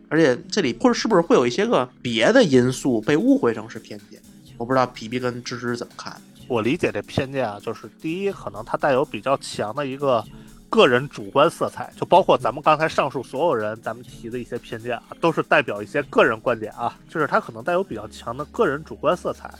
[0.09, 4.19] 而且这里或者是不是会有一些个别的因素被误会成是偏见？
[4.57, 6.19] 我不知道皮皮跟芝芝怎么看。
[6.47, 10.23] 我理解这偏见啊，就是第一，可能它带有比较强的一个
[10.69, 19.53] 个人主观色彩，就包括咱们刚才上述所有人咱们提的一些偏见啊，都是代表一些个人观点啊，就是它可能带有比较强的个人主观色彩。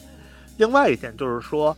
[0.58, 1.76] 另外一点就是说，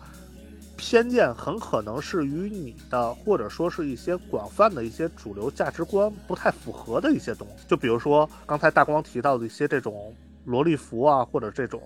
[0.78, 10.16] 偏见很可能是与你的或者说是一些广泛的一些主流价值观不太符合的一些东西，就比如说刚才大光提到的一些这种
[10.46, 11.82] 萝莉服啊，或者这种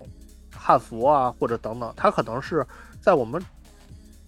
[0.56, 2.64] 汉服啊，或者等等，它可能是
[3.00, 3.44] 在我们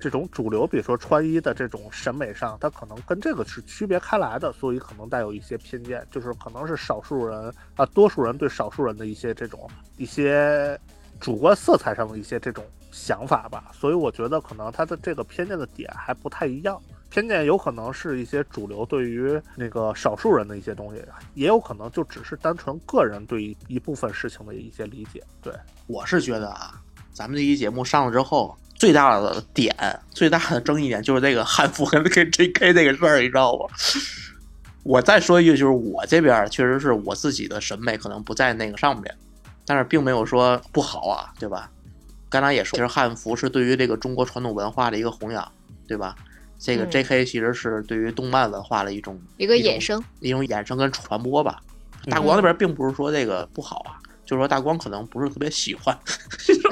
[0.06, 10.78] 这种主流，比如说穿衣的这种审美上，它可能跟这个是区别开来的，所以可能带有一些偏见，就是可能是少数人啊，多数人对少数人的一些这种一些
[11.18, 13.72] 主观色彩上的一些这种想法吧。
[13.74, 16.80] 所以我觉得可能他的这个偏见的点还不太一样。
[17.10, 21.04] 偏见有可能是一些主流对于那个少数人的一些东西，
[21.34, 25.20] 也有可能就只是单纯个人对一部分事情的一些理解。
[25.42, 25.52] 对，
[25.88, 26.80] 我是觉得啊，
[27.12, 29.74] 咱们这期节目上了之后，最大的点、
[30.10, 33.66] 最大的争议点就是这个汉服跟 K J K 这个事儿，你知道吗？
[34.82, 39.12] 我再说一句，就是我这边确实是我自己的审美可能不在那个上面，
[39.64, 41.70] 但是并没有说不好啊，对吧？
[42.28, 45.52] 刚才也说，其实汉服是对于这个中国传统文化的一个弘扬，
[45.88, 46.14] 对吧？
[46.58, 50.02] 这个嗯 J K 其实是对于动漫文化的一种一个衍生。
[50.20, 51.60] 一种衍生跟传播吧。
[52.08, 55.98] 大光那边并不是说这个不好啊，就是说大光可能不是特别喜欢，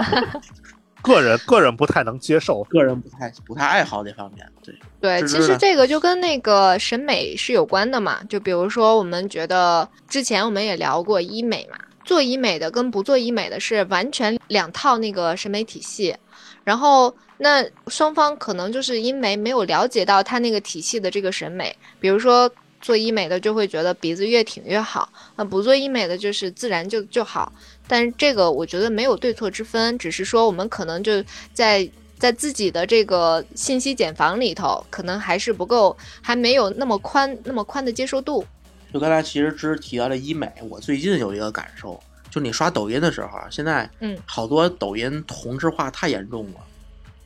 [1.04, 2.64] 个人个人不太能接受。
[2.64, 4.44] 个人不太不太爱好这方面。
[4.62, 8.22] 对，对，其实这个就跟那个审美是有关的嘛。
[8.28, 16.16] 就比如说，我们觉得之前我们也聊过医美嘛，做医美的跟不做医美的是完全两套那个审美体系。
[16.64, 22.50] 然后那双方可能就是因为没有了解到他那个体系的这个审美，比如说
[22.80, 27.52] 做医美的就会觉得鼻子越挺越好，那不做医美的就是自然就就好。
[27.86, 31.22] 但是这个我觉得没有对错之分，只是说我们可能就
[31.52, 38.44] 在在自己的这个信息茧房里头，可能还是不够，还没有那么宽那么宽的接受度。
[38.92, 46.60] 就刚才其实只提到了医美，我最近有一个感受，就你刷抖音的时候啊，现在嗯好多抖音同质化太严重了，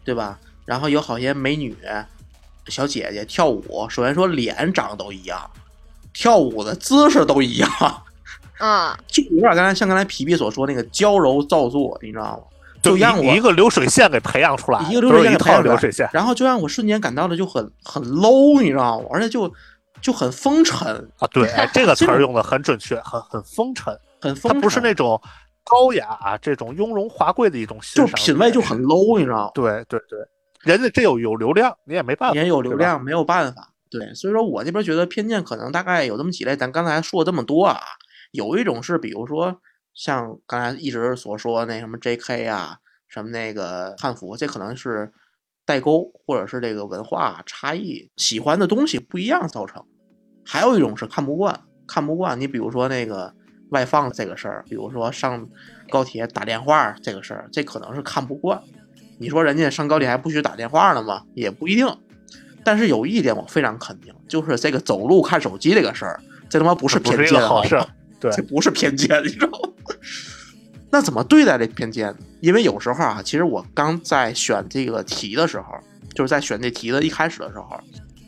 [0.03, 0.39] 对吧？
[0.65, 1.77] 然后有好些美女
[2.67, 5.51] 小姐姐跳舞，首先说脸长得都一样，
[6.13, 7.69] 跳舞的姿势都一样，
[8.59, 12.43] 啊，就有点刚才像刚才皮皮所说那个娇柔造作，你知道吗？
[12.81, 16.09] 就让我一个流水线给培养出来，一个流水线一培养出来流水线。
[16.13, 19.07] 然后就让我瞬间感到的就很很 low，你知道吗？
[19.13, 19.53] 而且就
[20.01, 25.21] 就很风尘，啊，对， 哎这个词儿用的很准确，很很风尘，很风尘，不是那种
[25.65, 29.51] 高雅、啊这种雍容华贵的一种欣就，品味就很 low，你知道吗？
[29.55, 30.19] 对对对，
[30.63, 33.73] 人家这有有流量，你也没办法，也有流，量，没有办法。
[33.91, 37.81] 对，所以说我这边觉得偏见可能大概有这么几类，咱刚才说这么多啊，
[38.31, 39.61] 有一种是比如说
[39.95, 42.47] 像刚才一直所说那什么 J.K.
[42.47, 45.13] 啊，什么那个汉服，这可能是
[45.65, 49.85] 代沟或者是这个文化差异，喜欢的东西不一样造成。
[50.45, 52.41] 还有一种是看不惯，看不惯。
[52.41, 53.35] 你比如说那个
[53.71, 55.47] 外放这个事儿，比如说上
[55.91, 58.63] 高铁打电话这个事儿，这可能是看不惯。
[59.19, 61.23] 你说人家上高铁还不许打电话呢吗？
[61.35, 61.87] 也不一定。
[62.65, 67.87] 但是有一点我非常肯定，就是这个走路看手机这个事儿，这他妈不是这不是一偏见啊个好事儿。
[68.21, 69.71] 对这不是偏见，你知道吗？
[70.91, 72.15] 那怎么对待这偏见？
[72.41, 75.75] 因为有时候啊，其实我刚在选这个题的时候，
[76.15, 77.79] 就是在选这题的一开始的时候，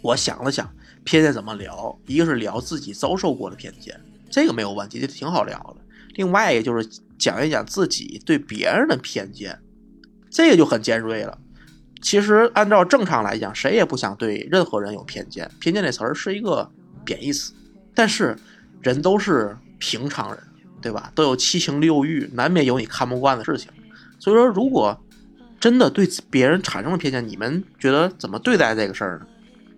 [0.03, 0.70] 我想了想，
[1.03, 1.99] 偏见怎么聊？
[2.07, 3.99] 一个是聊自己遭受过的偏见，
[4.30, 5.76] 这个没有问题，这挺好聊的。
[6.16, 6.86] 另外一个就是
[7.18, 9.59] 讲一讲自己对别人的偏见，
[10.28, 11.38] 这个就很尖锐了。
[12.03, 15.51] 其实按照正常来讲，谁也不想对任何人有偏见。
[15.61, 16.70] 偏见这词儿是一个
[17.05, 17.53] 贬义词，
[17.95, 18.36] 但是
[18.82, 20.41] 人都是平常人，
[20.81, 21.11] 对吧？
[21.16, 23.68] 都有七情六欲，难免有你看不惯的事情。
[24.20, 24.97] 所以说，如果
[25.59, 29.26] 真的对别人产生了偏见，你们觉得怎么对待这个事儿呢？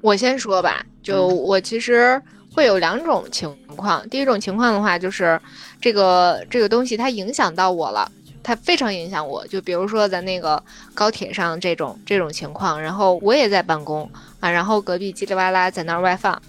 [0.03, 2.21] 我先说吧，就嗯我其实
[2.53, 4.07] 会有两种情况。
[4.09, 5.41] 第一种情况的话，就是
[5.81, 8.11] 这个这个东西它影响到我了，
[8.43, 9.47] 它非常影响我。
[9.47, 16.41] 就比如说在那个高铁上这种这种情况，然后我也在办公啊，然后隔壁叽里哇啦在那儿外放，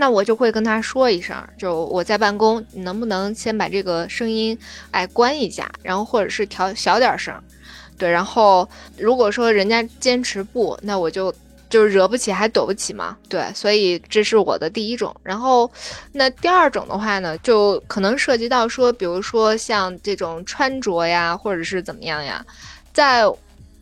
[0.00, 4.56] 那我就会跟他说一声，就我在办公，你能不能先把这个声音
[4.92, 7.34] 哎关一下，然后或者是调小点声。
[7.98, 11.34] 对，然后如果说人家坚持不，那我就
[11.68, 13.16] 就惹不起还躲不起嘛。
[13.28, 15.12] 对，所以这是我的第一种。
[15.24, 15.68] 然后，
[16.12, 22.46] 那第二种的话呢，就可能涉及到说，比如说像这种穿着呀，或者是怎么样呀，
[22.92, 23.24] 在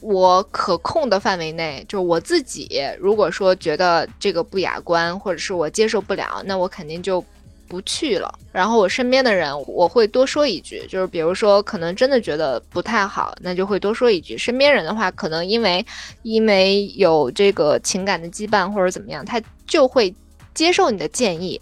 [0.01, 2.69] 我可控的范围内，就是我自己
[2.99, 7.25] 如果说觉得这个不雅观，或者是我接受不了，那我肯定就
[7.67, 8.33] 不去了。
[8.53, 14.37] 然后我身边的人，我会多说一句，就是比如说可能真的觉得不太好，那就会多说一句。
[14.39, 15.85] 身边人的话，可能因为
[16.23, 20.15] 因为有这个情感的羁绊或者怎么样，他就会
[20.55, 21.61] 接受你的建议。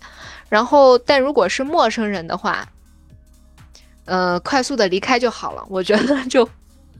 [0.48, 2.68] 然后，但如果是陌生人的话，
[4.04, 5.64] 呃，快速的离开就好了。
[5.68, 6.48] 我觉得就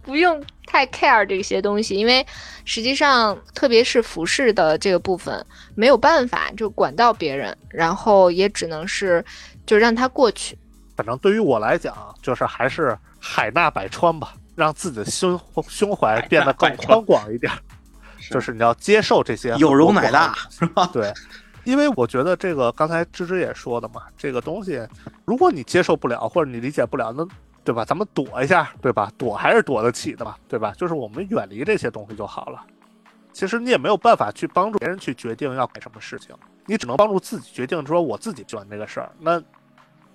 [0.04, 2.24] 不用太 care 这些东西，因为
[2.64, 5.44] 实际上，特别是服饰的这个部分，
[5.74, 9.24] 没有办法就管到别人，然后也只能是
[9.66, 10.56] 就让它过去。
[10.96, 17.52] 反正对于我来讲，就是还是海纳百川吧，让自己的胸胸怀变得更宽广一点。
[18.30, 20.88] 就是你要接受这些有容乃大，是吧？
[20.94, 21.12] 对，
[21.64, 24.80] 因为我觉得这个刚才芝芝也说的嘛，这个东西，
[25.26, 27.26] 如果你接受不了或者你理解不了，那
[27.64, 27.84] 对吧？
[27.84, 29.10] 咱们躲一下，对吧？
[29.16, 30.74] 躲还是躲得起的嘛，对吧？
[30.76, 32.62] 就是我们远离这些东西就好了。
[33.32, 36.36] 其实你也没有办法去帮助别人去决定要改什么事情，
[36.66, 39.10] 你只能帮助自己决定说我自己喜欢这个事儿。
[39.18, 39.42] 那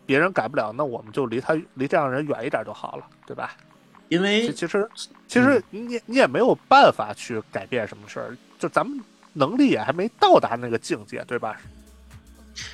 [0.06, 3.58] 别人改不了，那我们就离他离这样人远一点就好了，对吧？
[4.08, 4.90] 因为其其实
[5.28, 9.00] 其实你你也没有办法去改变什么事儿，就咱们
[9.34, 11.60] 能力也还没到达那个境界，对吧？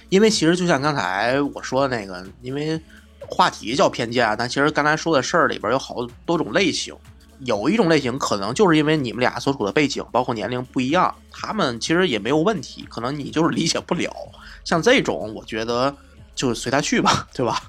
[0.10, 2.80] 因为其实就像刚才我说的那个，因为
[3.30, 6.96] 话题叫偏见啊，但其实刚才说的事儿里边有好多种类型。
[7.40, 14.10] 有一种类型可能就是因为你们俩所处的背景，包括年龄不一样，他们其实也没有问题，可能你就是理解不了。
[14.64, 15.94] 像这种，我觉得
[16.34, 17.62] 就随他去吧，对吧？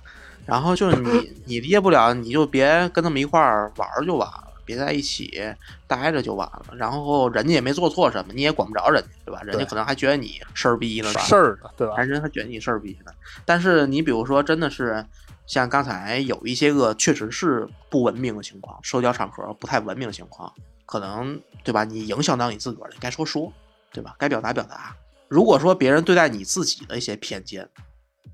[0.46, 5.42] 然后就是你 你理解不了，你就别跟他们一块儿玩儿就完了，别在一起
[5.88, 6.66] 待着就完了。
[6.76, 9.42] 然后人家也没做错什么，你也管不着人家，对吧？
[9.42, 11.94] 人家可能还觉得你事儿逼呢，事儿的，对吧？
[11.96, 13.10] 还是还觉得你事儿逼呢。
[13.44, 15.04] 但是你比如说，真的是
[15.46, 20.52] 像刚才有一些个确实是不文明的情况，社交场合不太文明的情况，
[20.84, 21.84] 可能对吧？
[21.84, 23.52] 你影响到你自个儿了，该说说，
[23.92, 24.16] 对吧？
[24.18, 24.96] 该表达表达。
[25.28, 27.68] 如果说别人对待你自己的一些偏见，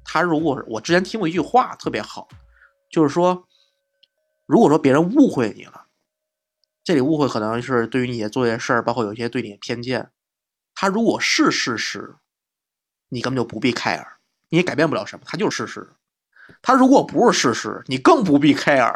[0.04, 2.28] 他如果我之前听过一句话特别好，
[2.90, 3.46] 就是说，
[4.46, 5.86] 如果说别人误会你了，
[6.82, 10.10] 这里误会可能是对于你做些事儿，包括有一些对你的偏见，
[10.74, 12.16] 他如果是事实，
[13.08, 14.06] 你根本就不必 care，
[14.48, 15.88] 你也改变不了什么，他就是事实。
[16.60, 18.94] 它如果不是事实，你更不必 care，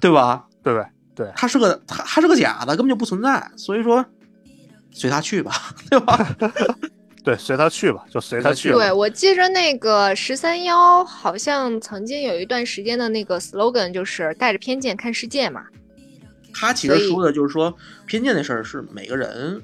[0.00, 0.46] 对吧？
[0.62, 0.80] 对不
[1.14, 1.30] 对？
[1.34, 3.50] 它是个它它是个假的，根本就不存在。
[3.56, 4.04] 所以说，
[4.90, 5.52] 随他去吧，
[5.90, 6.36] 对吧？
[7.22, 8.76] 对，随他去吧，就随他去吧。
[8.76, 15.62] 对，我记着那个十三幺好像曾经有一段时间的那个 slogan 就是带着偏见看世界嘛，
[16.54, 17.74] 他其实说的就是说，
[18.06, 19.62] 偏见那事儿是每个人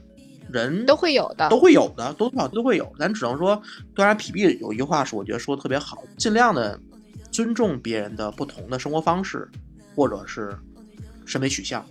[0.51, 1.49] 人都会有的。
[1.49, 2.93] 都会有的，多多少少都会有。
[2.99, 3.61] 咱只能说，
[3.95, 6.79] 当然，皮皮有一句话是我觉得说的特别好，尽量的
[7.37, 9.47] 尊重别人的不同的生活方式，
[9.95, 10.57] 或者是
[11.27, 11.85] 审美取向。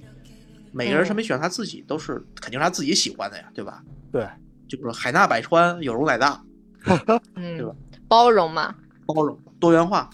[0.71, 3.83] 每个人嗯审美取向他自己都是肯定是他自己喜欢的呀，对吧？
[4.11, 4.27] 对，
[4.67, 6.43] 就是海纳百川，有容乃大，
[7.35, 7.75] 嗯，对吧
[8.07, 8.73] 包容嘛，
[9.05, 10.09] 包容多元化。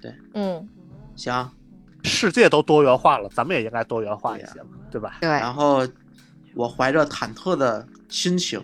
[0.00, 0.68] 对嗯，
[1.14, 1.48] 行，
[2.02, 5.18] 世界都多元化了，咱们也应该多元化一些嘛，对吧？
[5.20, 5.86] 对，然后
[6.56, 8.60] 我怀着忐忑的心情，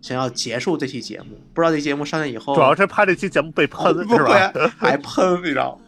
[0.00, 1.38] 想要结束这期节目。
[1.54, 4.50] 不知道这节目上线以后，主要是怕这期节目被喷， 不是吧？
[4.54, 5.78] 会 还喷，你知道吗？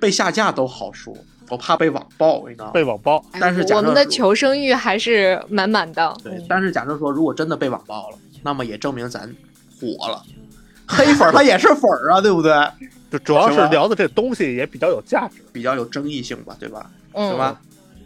[0.00, 1.14] 被下架都好说，
[1.48, 2.70] 我怕被网暴，你知道吗？
[2.72, 6.14] 被网暴，哎但是假设我们的求生欲还是满满的。
[6.22, 9.32] 对嗯，但是假设说，如果真的被网暴了，那么也证明咱
[9.80, 10.22] 火了。
[10.86, 12.52] 黑粉儿它也是粉儿啊，对不对？
[13.10, 15.42] 就主要是聊的这东西也比较有价值。
[15.52, 16.90] 比较有争议性吧，对吧？
[17.12, 17.60] 嗯，行吧，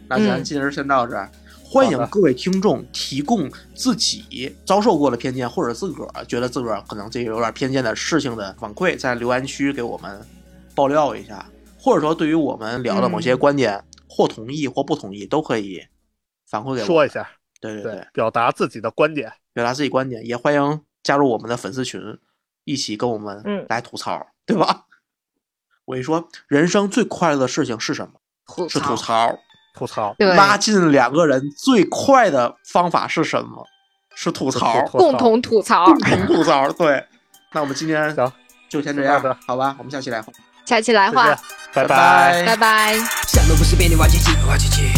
[0.07, 1.29] 那咱嗯今儿先到这儿。
[1.69, 10.25] 欢迎各位听众提供自己遭受过的偏见，或者自个儿觉得自个儿可能这个有点偏见的事情的反馈，在留言区给我们
[10.73, 11.45] 爆料一下，
[11.77, 15.81] 或者说对于我们聊的某些嗯观点，或同意或不同意，都可以
[16.49, 16.85] 反馈给我。
[16.85, 19.33] 说一，下，对对对对，，表达自己的观点。
[19.53, 21.99] 表达自己观点，也欢迎加入我们的粉丝群，
[22.63, 24.85] 一起跟我们嗯来吐槽，对吧？
[25.83, 28.21] 我跟你说，人生最快乐的事情是什么？
[28.45, 29.37] 吐是吐槽。
[29.77, 33.65] 吐槽，对，拉近两个人最快的方法是什么？
[34.15, 35.85] 是吐槽，共同吐槽。
[35.85, 36.71] 共同吐槽。
[36.71, 37.03] 对，
[37.53, 38.33] 那我们今天行
[38.67, 39.75] 就先这样好吧？
[39.77, 40.33] 我们下期来话，
[40.65, 41.27] 下期来话
[41.71, 42.97] 再见，，拜拜拜拜。
[43.27, 44.17] 下路不是被你挖机
[44.47, 44.96] 挖掘机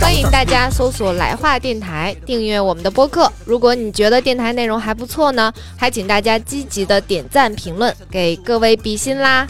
[0.00, 3.32] 欢迎大家搜索“来话电台”，订阅我们的播客。
[3.44, 9.46] 如果你觉得电台内容还不错呢，还请大家积极的点赞评论，给各位比心啦！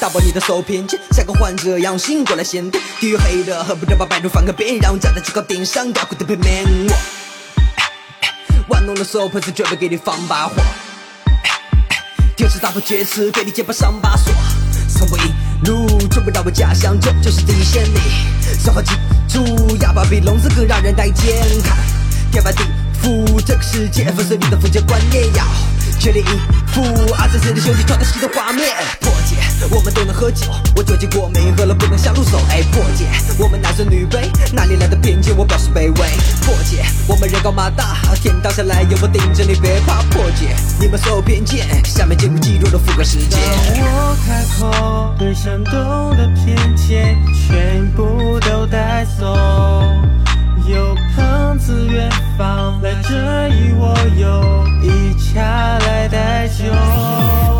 [0.00, 2.42] 打爆你的受偏见，像个患者一样醒过来。
[2.42, 6.94] 地狱黑的，恨不得把百度翻个遍，让站在最高点上高贵的背面我。
[8.68, 10.54] 玩弄的手盆子绝不给你放把火。
[12.46, 14.32] 天使打破厥词，给你肩膀上把锁。
[14.88, 15.20] 从不一
[15.64, 17.98] 路追不到我家乡，这就是地线里。
[18.62, 18.92] 生活记
[19.28, 21.42] 住，哑巴比聋子更让人待见。
[21.64, 21.76] 看
[22.30, 22.62] 天翻地
[23.46, 25.44] 这个世界粉碎你的封建观念，要
[26.00, 26.82] 全力以赴。
[27.14, 28.66] 二三四的兄弟创造新的画面，
[29.00, 29.36] 破解
[29.70, 32.38] 我们都能喝酒，我酒精过敏，喝了不能下入手。
[32.50, 33.06] 哎，破解
[33.38, 35.36] 我们男尊女卑，哪里来的偏见？
[35.36, 35.92] 我表示卑微。
[36.42, 40.02] 破解我们人高马大，天倒下来有我顶着你，别怕。
[40.10, 43.36] 破解你们所有偏见，下面进入肌肉的副歌世界。
[43.36, 45.72] 我开口，对山东
[46.16, 49.36] 的偏见全部都带走。
[50.68, 57.55] 有朋自远方来这里，我有一茶来代酒。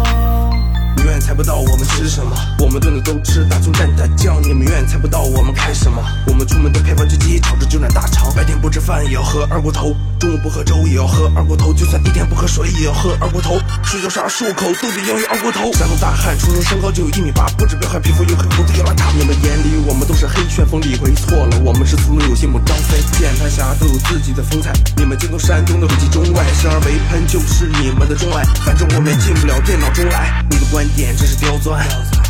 [1.26, 4.40] 猜不到我们吃什么，我们顿顿都吃大葱蘸大酱。
[4.40, 8.32] 你们永远猜不到我们开什么，我们出门都配方便鸡，炒着就染大肠。
[8.36, 13.58] 白天不吃饭也要喝二锅头，中午不喝粥也要喝二锅头，就算一天不喝水也要喝二锅头。
[13.82, 15.72] 睡觉啥漱口都得要有二锅头。
[15.72, 19.10] 山东大汉出生身高就有一米八，不止彪悍，皮肤又黑，胡子又邋遢。
[19.18, 23.02] 你们眼里我们都是黑旋风李逵，错了，我们是粗鲁有心母张飞。
[23.18, 28.44] 键盘侠都有自己的风采，你们精通山东的北极中外，生而为喷就是你们的钟爱。
[28.64, 31.82] 反正我们也进不了电脑中来，你的观点真是刁钻。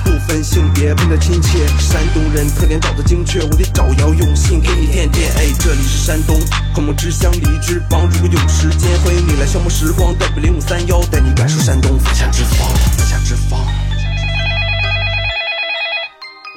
[0.04, 5.30] 不分性别，喷的亲切，山东人特点找的精确，我得找摇用信给你垫垫。
[5.34, 6.38] 哎，这里是山东，
[6.72, 8.08] 孔孟之乡荔枝帮。
[8.08, 13.60] 如果有时间，欢迎你来消磨时光，带着零五三幺带你感受山东，放下脂肪，放下之方。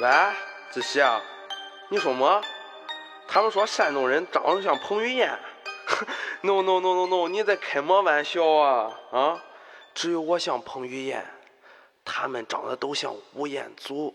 [0.00, 0.08] 喂，
[0.70, 1.20] 子熙啊，
[1.90, 2.40] 你说么？
[3.28, 5.28] 他们说山东人长得像彭于晏。
[6.42, 8.90] no no no no no，你在开么玩笑啊？
[9.12, 9.36] 啊，
[9.92, 11.24] 只有我像彭于晏，
[12.12, 14.12] 他们长得都像吴彦祖。